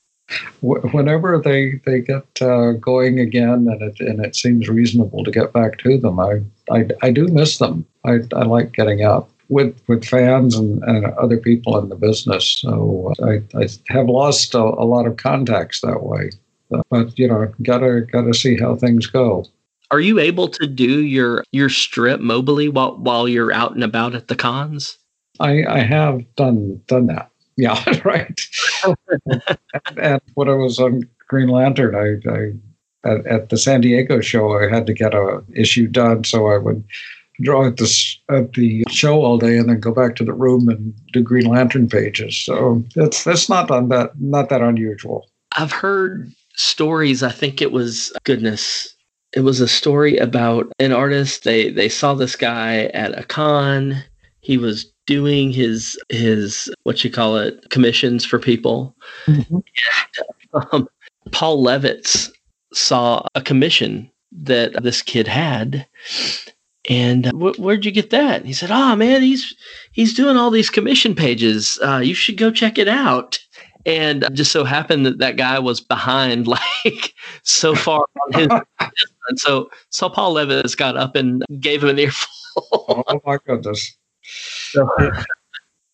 [0.61, 5.53] Whenever they they get uh, going again, and it and it seems reasonable to get
[5.53, 6.41] back to them, I
[6.71, 7.85] I, I do miss them.
[8.03, 12.49] I, I like getting out with with fans and, and other people in the business.
[12.59, 16.31] So uh, I, I have lost a, a lot of contacts that way.
[16.73, 19.45] Uh, but you know, gotta gotta see how things go.
[19.91, 24.15] Are you able to do your your strip mobily while while you're out and about
[24.15, 24.97] at the cons?
[25.39, 27.29] I, I have done done that.
[27.57, 28.37] Yeah, right.
[28.83, 34.19] and, and when I was on Green Lantern, I, I at, at, the San Diego
[34.19, 36.83] show, I had to get a issue done, so I would
[37.41, 40.69] draw at the at the show all day and then go back to the room
[40.69, 42.37] and do Green Lantern pages.
[42.37, 45.29] So that's that's not on that not that unusual.
[45.57, 47.23] I've heard stories.
[47.23, 48.95] I think it was goodness.
[49.33, 51.43] It was a story about an artist.
[51.43, 54.03] They they saw this guy at a con.
[54.41, 58.95] He was doing his his what you call it commissions for people.
[59.25, 59.57] Mm-hmm.
[60.53, 60.89] And, um,
[61.31, 62.29] Paul Levitz
[62.73, 65.85] saw a commission that this kid had,
[66.89, 68.45] and uh, wh- where'd you get that?
[68.45, 69.55] he said, "Oh man, he's
[69.91, 71.79] he's doing all these commission pages.
[71.83, 73.39] Uh, you should go check it out."
[73.85, 77.13] And uh, just so happened that that guy was behind, like
[77.43, 78.47] so far on his.
[79.29, 82.29] and so, so Paul Levitz got up and gave him an earful.
[82.71, 83.95] oh my goodness!
[84.21, 84.89] So,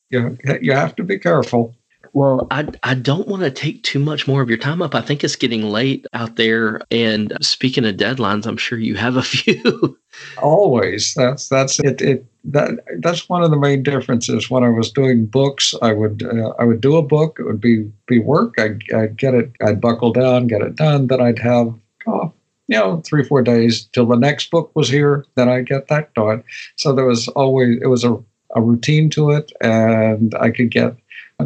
[0.10, 1.76] you, you have to be careful.
[2.14, 4.96] Well, I, I don't want to take too much more of your time up.
[4.96, 6.82] I think it's getting late out there.
[6.92, 9.98] And speaking of deadlines, I'm sure you have a few.
[10.42, 11.14] Always.
[11.14, 12.02] That's that's it.
[12.02, 14.50] It that that's one of the main differences.
[14.50, 17.38] When I was doing books, I would uh, I would do a book.
[17.40, 18.56] It would be be work.
[18.60, 19.52] I'd, I'd get it.
[19.62, 21.08] I'd buckle down, get it done.
[21.08, 21.74] Then I'd have
[22.08, 22.34] oh,
[22.68, 25.26] you know three four days till the next book was here.
[25.36, 26.44] Then I'd get that done.
[26.76, 28.22] So there was always it was a
[28.54, 30.96] a routine to it, and I could get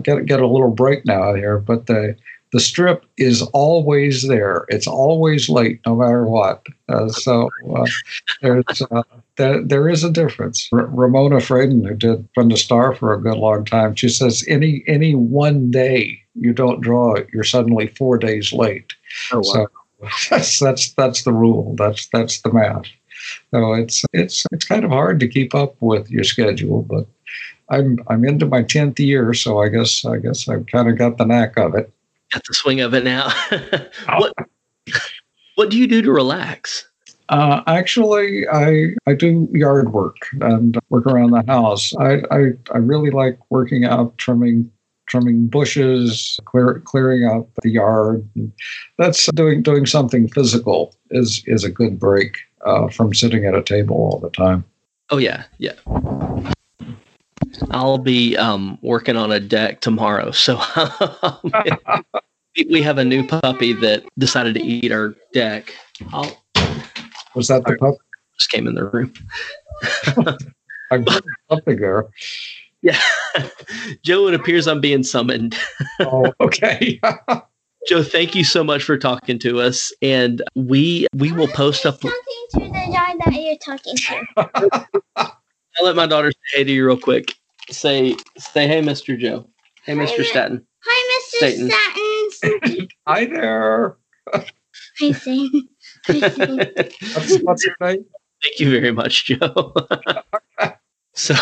[0.04, 1.58] get get a little break now here.
[1.58, 2.16] But the
[2.52, 4.66] the strip is always there.
[4.70, 6.66] It's always late, no matter what.
[6.88, 7.86] Uh, so uh,
[8.41, 9.04] there's uh,
[9.36, 10.70] there, there is a difference.
[10.72, 14.84] R- Ramona Fradon, who did Brenda Starr for a good long time, she says any
[14.88, 18.93] any one day you don't draw it, you're suddenly four days late.
[19.32, 19.43] Oh, wow.
[19.43, 19.68] So
[20.30, 21.76] that's that's that's the rule.
[21.78, 22.86] That's that's the math.
[23.52, 27.08] So it's it's it's kind of hard to keep up with your schedule, but
[27.70, 31.18] I'm I'm into my tenth year, so I guess I guess I've kind of got
[31.18, 31.91] the knack of it.
[32.32, 33.32] Got the swing of it now.
[34.18, 34.34] what
[35.55, 36.88] what do you do to relax?
[37.30, 41.95] Uh, actually, I I do yard work and work around the house.
[41.95, 44.72] I I, I really like working out, trimming
[45.07, 48.28] trimming bushes, clear, clearing out the yard.
[48.97, 53.63] That's doing doing something physical is is a good break uh, from sitting at a
[53.63, 54.63] table all the time.
[55.09, 55.74] Oh yeah, yeah.
[57.72, 60.60] I'll be um, working on a deck tomorrow, so
[62.70, 65.74] we have a new puppy that decided to eat our deck.
[66.14, 66.43] I'll,
[67.36, 67.95] Was that the pup?
[68.38, 69.14] Just came in the room.
[70.91, 71.06] I'm
[71.49, 72.06] something there.
[72.82, 72.99] Yeah,
[74.03, 74.28] Joe.
[74.28, 75.58] It appears I'm being summoned.
[76.01, 76.99] oh, okay.
[77.88, 81.99] Joe, thank you so much for talking to us, and we we will post up.
[81.99, 82.20] Talking
[82.51, 84.88] to the guy that you're talking to.
[85.16, 87.34] I'll let my daughter say hey to you real quick.
[87.70, 89.18] Say say hey, Mr.
[89.18, 89.47] Joe.
[89.84, 90.24] Hey, Mr.
[90.24, 90.66] Staton.
[90.84, 91.70] Hi, Mr.
[92.38, 92.88] Staton.
[93.07, 93.97] Hi there.
[94.99, 95.68] Hi, Zane.
[96.07, 98.05] what's, what's your name?
[98.41, 99.74] Thank you very much, Joe.
[101.13, 101.36] so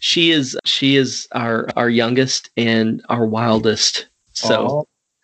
[0.00, 4.78] she is she is our our youngest and our wildest so oh,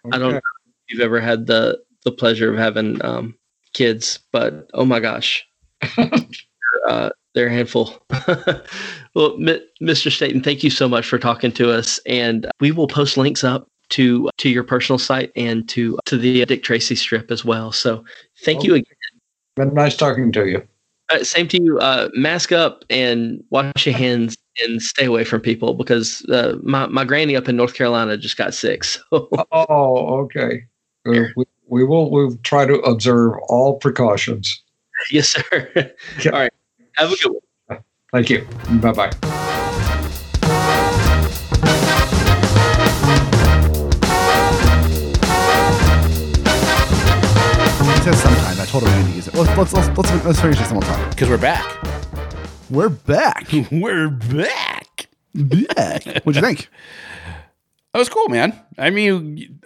[0.07, 0.17] okay.
[0.17, 0.43] I don't know if
[0.89, 3.37] you've ever had the the pleasure of having um,
[3.73, 5.47] kids, but oh my gosh,
[6.89, 8.03] uh, they're a handful.
[9.15, 9.37] well,
[9.83, 10.11] Mr.
[10.11, 13.69] Staton, thank you so much for talking to us, and we will post links up
[13.91, 17.71] to to your personal site and to to the Dick Tracy strip as well.
[17.71, 18.05] So
[18.43, 18.69] thank okay.
[18.69, 18.95] you again.
[19.55, 20.67] Been nice talking to you.
[21.11, 21.79] Uh, same to you.
[21.79, 26.87] Uh, mask up and wash your hands and stay away from people because uh, my
[26.87, 28.83] my granny up in North Carolina just got sick.
[28.83, 29.01] So.
[29.53, 30.65] Oh, okay.
[31.07, 34.63] Uh, we, we will we'll try to observe all precautions.
[35.11, 35.71] Yes, sir.
[36.25, 36.53] All right.
[36.97, 37.33] Have a good
[37.69, 37.85] one.
[38.11, 38.47] Thank you.
[38.81, 39.11] Bye bye.
[47.93, 48.61] He says sometimes.
[48.61, 49.35] I told him I need to use it.
[49.35, 51.11] Let's let's let's let's, let's finish this one we'll talk.
[51.11, 51.87] Because we're back.
[52.71, 53.47] We're back.
[53.71, 55.09] we're back.
[55.35, 56.05] Back.
[56.25, 56.71] What'd you think?
[57.93, 58.59] That was cool, man.
[58.79, 59.61] I mean,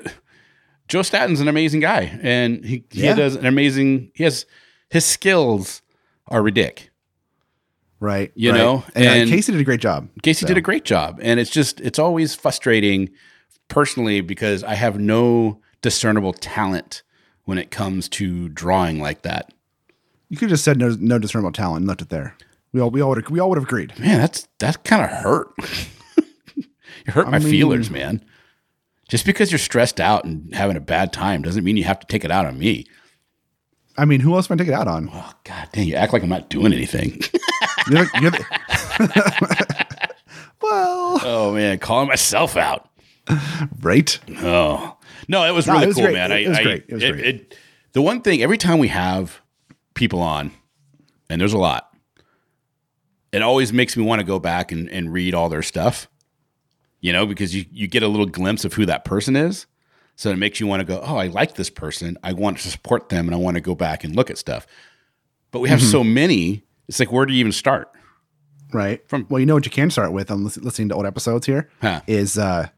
[0.88, 3.10] Joe Staton's an amazing guy, and he, yeah.
[3.10, 4.10] he does an amazing.
[4.14, 4.46] He has
[4.88, 5.82] his skills
[6.26, 6.89] are ridiculous.
[8.00, 8.32] Right.
[8.34, 8.58] You right.
[8.58, 10.08] know, and, and Casey did a great job.
[10.22, 10.46] Casey so.
[10.46, 13.10] did a great job, and it's just it's always frustrating,
[13.68, 17.02] personally, because I have no discernible talent
[17.44, 19.52] when it comes to drawing like that.
[20.30, 22.36] You could have just said no, no discernible talent and left it there.
[22.72, 23.98] We all we all would we all would have agreed.
[23.98, 25.48] Man, that's that kind of hurt.
[26.56, 26.64] you
[27.08, 28.24] hurt I my mean, feelers, man.
[29.08, 32.06] Just because you're stressed out and having a bad time doesn't mean you have to
[32.06, 32.86] take it out on me.
[34.00, 35.10] I mean, who else am I take it out on?
[35.12, 35.86] Oh God dang!
[35.86, 37.20] You act like I'm not doing anything.
[37.90, 40.06] you're, you're the,
[40.62, 42.88] Oh man, calling myself out.
[43.80, 44.18] right?
[44.38, 44.96] Oh
[45.28, 46.14] no, it was No, really it was cool, great.
[46.14, 46.32] man.
[46.32, 46.84] It- I, it was I- great.
[46.88, 47.24] It was great.
[47.26, 47.58] it-
[47.92, 49.40] the one thing every time we have
[49.94, 50.52] people on,
[51.28, 51.92] and there's a lot,
[53.32, 56.08] it always makes me want to go back and, and read all their stuff.
[57.00, 59.66] You know, because you you get a little glimpse of who that person is,
[60.20, 62.18] so it makes you want to go, oh, I like this person.
[62.22, 64.66] I want to support them, and I want to go back and look at stuff.
[65.50, 65.90] But we have Mm-hmm.
[65.90, 66.62] so many.
[66.88, 67.90] It's like, where do you even start?
[68.72, 69.00] Right.
[69.08, 70.30] From- well, you know what you can start with.
[70.30, 71.70] I'm listening to old episodes here.
[71.80, 72.02] Huh.
[72.06, 72.68] Is uh,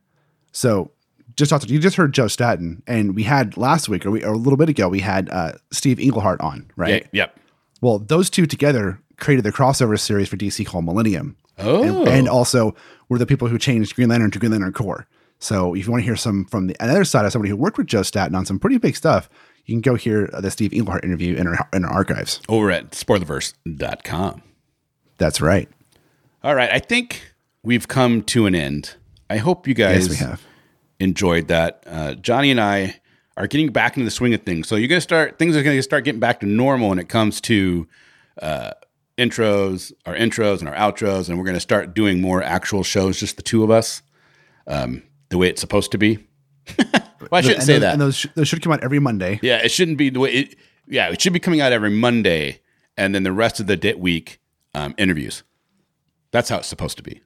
[0.52, 0.92] so
[1.36, 4.32] just also you just heard Joe Staton, and we had last week or we or
[4.32, 7.02] a little bit ago we had uh Steve Englehart on, right?
[7.12, 7.38] Yeah, yep.
[7.80, 11.36] Well, those two together created the crossover series for DC called Millennium.
[11.58, 12.74] Oh, and, and also
[13.08, 15.06] were the people who changed Green Lantern to Green Lantern Corps.
[15.42, 17.76] So if you want to hear some from the other side of somebody who worked
[17.76, 19.28] with Joe Staton on some pretty big stuff,
[19.66, 22.40] you can go hear the Steve Englehart interview in our, in our archives.
[22.48, 24.42] over at spoilerverse.com.
[25.18, 25.68] That's right.
[26.44, 28.94] All right, I think we've come to an end.
[29.30, 30.42] I hope you guys Yes, we have.
[31.00, 31.82] enjoyed that.
[31.86, 33.00] Uh, Johnny and I
[33.36, 34.68] are getting back into the swing of things.
[34.68, 36.98] So you're going to start things are going to start getting back to normal when
[36.98, 37.86] it comes to
[38.40, 38.72] uh,
[39.18, 43.18] intros, our intros and our outros, and we're going to start doing more actual shows,
[43.18, 44.02] just the two of us,
[44.66, 46.18] um, the way it's supposed to be.
[46.78, 46.86] well,
[47.32, 47.92] I shouldn't and say those, that.
[47.94, 49.40] And those, sh- those should come out every Monday.
[49.42, 50.32] Yeah, it shouldn't be the way.
[50.32, 50.56] It,
[50.86, 52.60] yeah, it should be coming out every Monday,
[52.96, 54.40] and then the rest of the di- week
[54.74, 55.42] um, interviews.
[56.30, 57.22] That's how it's supposed to be.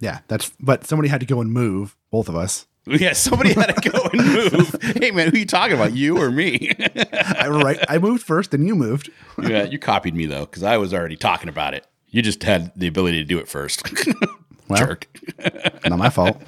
[0.00, 0.50] Yeah, that's.
[0.58, 2.66] But somebody had to go and move both of us.
[2.88, 4.76] Yeah, somebody had to go and move.
[4.80, 5.94] hey, man, who you talking about?
[5.96, 6.70] You or me?
[7.12, 7.84] I right.
[7.88, 9.10] I moved first, then you moved.
[9.42, 11.84] yeah, you copied me though, because I was already talking about it.
[12.10, 13.82] You just had the ability to do it first.
[14.68, 14.78] Well.
[14.78, 15.06] Jerk.
[15.84, 16.40] Not my fault.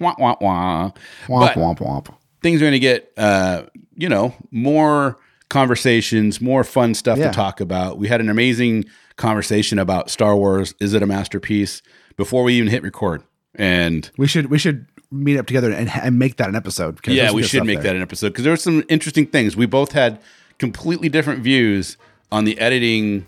[0.00, 0.90] Wah wah.
[1.28, 2.14] Womp But- womp womp.
[2.42, 3.62] things are going to get uh,
[3.94, 5.18] you know more
[5.50, 7.28] conversations more fun stuff Yeah.
[7.28, 8.84] to talk about we had an amazing
[9.16, 11.82] conversation about star wars is it a masterpiece
[12.16, 13.22] before we even hit record
[13.56, 16.98] and We should we should meet up together and, and make that an episode.
[17.06, 17.92] yeah we should make there.
[17.92, 20.20] that an episode because there were some interesting things we both had
[20.58, 21.96] completely different views
[22.32, 23.26] on the editing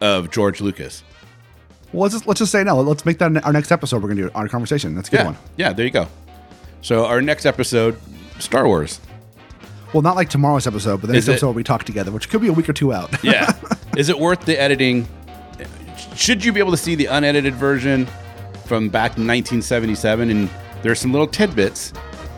[0.00, 1.02] of george lucas
[1.92, 2.80] Well, let's just let's just say no.
[2.80, 4.02] Let's make that our next episode.
[4.02, 4.94] We're gonna do our conversation.
[4.94, 5.36] That's a good yeah one.
[5.56, 6.06] yeah there you go
[6.80, 7.98] so our next episode
[8.38, 9.00] star wars
[9.92, 12.40] Well, not like tomorrow's episode, but the next it- episode we talk together, which could
[12.40, 13.10] be a week or two out.
[13.24, 13.52] yeah.
[13.96, 15.08] Is it worth the editing?
[16.14, 18.06] Should you be able to see the unedited version
[18.66, 20.30] from back in 1977?
[20.30, 20.48] And
[20.82, 21.92] there's some little tidbits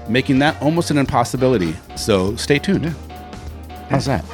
[0.08, 1.74] making that almost an impossibility.
[1.96, 2.94] So stay tuned.
[3.90, 4.24] How's that?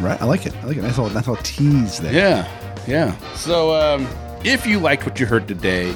[0.00, 0.20] right?
[0.20, 0.54] I like it.
[0.62, 0.82] I like it.
[0.82, 2.12] Nice little, nice little tease there.
[2.12, 2.48] Yeah,
[2.86, 3.16] yeah.
[3.34, 4.06] So um,
[4.44, 5.94] if you liked what you heard today,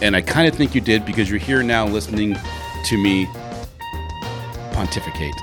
[0.00, 2.36] and I kind of think you did because you're here now listening
[2.84, 3.26] to me
[4.72, 5.34] pontificate.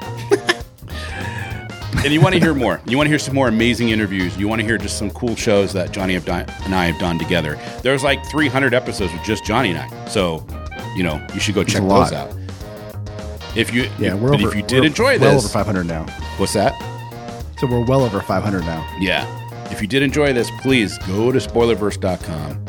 [2.04, 2.80] and you want to hear more.
[2.86, 4.38] You want to hear some more amazing interviews.
[4.38, 7.00] You want to hear just some cool shows that Johnny have done, and I have
[7.00, 7.60] done together.
[7.82, 10.08] There's like 300 episodes with just Johnny and I.
[10.08, 10.46] So,
[10.96, 12.34] you know, you should go check those out.
[13.56, 14.50] If you, Yeah, we're but over.
[14.50, 16.06] if you did we're enjoy well this, over 500 now.
[16.38, 16.74] what's that?
[17.58, 18.86] So we're well over 500 now.
[19.00, 19.26] Yeah.
[19.72, 22.66] If you did enjoy this, please go to spoilerverse.com.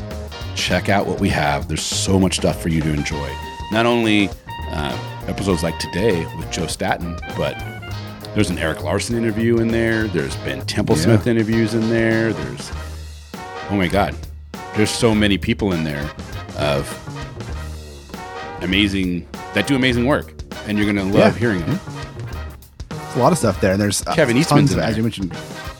[0.54, 1.68] Check out what we have.
[1.68, 3.30] There's so much stuff for you to enjoy.
[3.70, 4.28] Not only
[4.70, 7.54] uh, episodes like today with Joe Staton, but
[8.34, 10.08] there's an Erik Larsen interview in there.
[10.08, 12.32] There's Ben Templesmith interviews in there.
[12.32, 12.72] There's,
[13.70, 14.14] oh my God,
[14.74, 16.10] there's so many people in there
[16.58, 16.88] of
[18.62, 20.32] amazing, that do amazing work.
[20.66, 21.38] And you're going to love Yeah.
[21.38, 21.78] hearing them.
[22.88, 23.76] There's a lot of stuff there.
[23.76, 25.32] There's uh, Kevin tons Eastman's of, as you mentioned.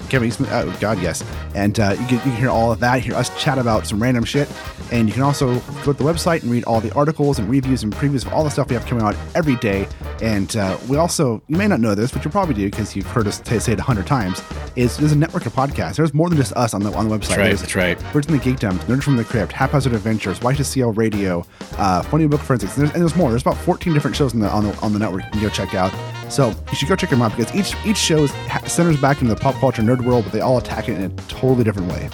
[0.06, 3.00] Kevin Eastman, oh God, yes, and uh, you, can, you can hear all of that.
[3.00, 4.50] Hear us chat about some random shit,
[4.92, 5.54] and you can also
[5.84, 8.44] go to the website and read all the articles and reviews and previews of all
[8.44, 9.88] the stuff we have coming out every day.
[10.22, 13.06] And uh, we also, you may not know this, but you probably do because you've
[13.06, 14.42] heard us t- say it a hundred times.
[14.76, 15.96] Is there's a network of podcasts.
[15.96, 17.28] There's more than just us on the on the website.
[17.28, 17.46] That's right.
[17.46, 18.12] There's That's right.
[18.12, 21.44] Birds in the Geekdom, Nerds from the Crypt, Haphazard Adventures, Y2CL Radio,
[21.78, 23.30] uh, Funny Book Forensics, and there's, and there's more.
[23.30, 25.48] There's about 14 different shows on the, on the on the network you can go
[25.48, 25.92] check out.
[26.28, 28.32] So you should go check them out because each each show is,
[28.66, 31.08] centers back in the pop culture nerd world, but they all attack it in a
[31.28, 32.08] totally different way.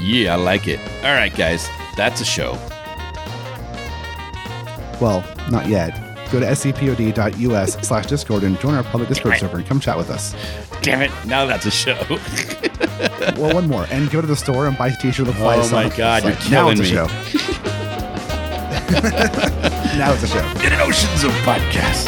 [0.00, 0.80] Yeah, I like it.
[1.04, 2.52] All right, guys, that's a show.
[5.00, 5.98] Well, not yet.
[6.30, 10.10] Go to scpod.us slash discord and join our public discord server and come chat with
[10.10, 10.34] us.
[10.80, 11.10] Damn it!
[11.26, 12.18] Now that's a show.
[13.36, 13.86] Well, one more.
[13.90, 16.32] And go to the store and buy a t-shirt with fly Oh my God, you're
[16.50, 16.88] now killing it's a me.
[16.90, 17.06] show.
[19.98, 20.44] now it's a show.
[20.64, 22.06] In oceans of podcasts,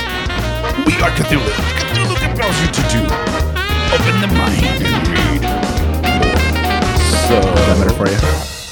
[0.86, 1.50] we are Cthulhu.
[1.80, 3.00] Cthulhu compels you to do.
[3.94, 5.42] Open the mind and read.
[7.28, 8.63] So Is that better for you?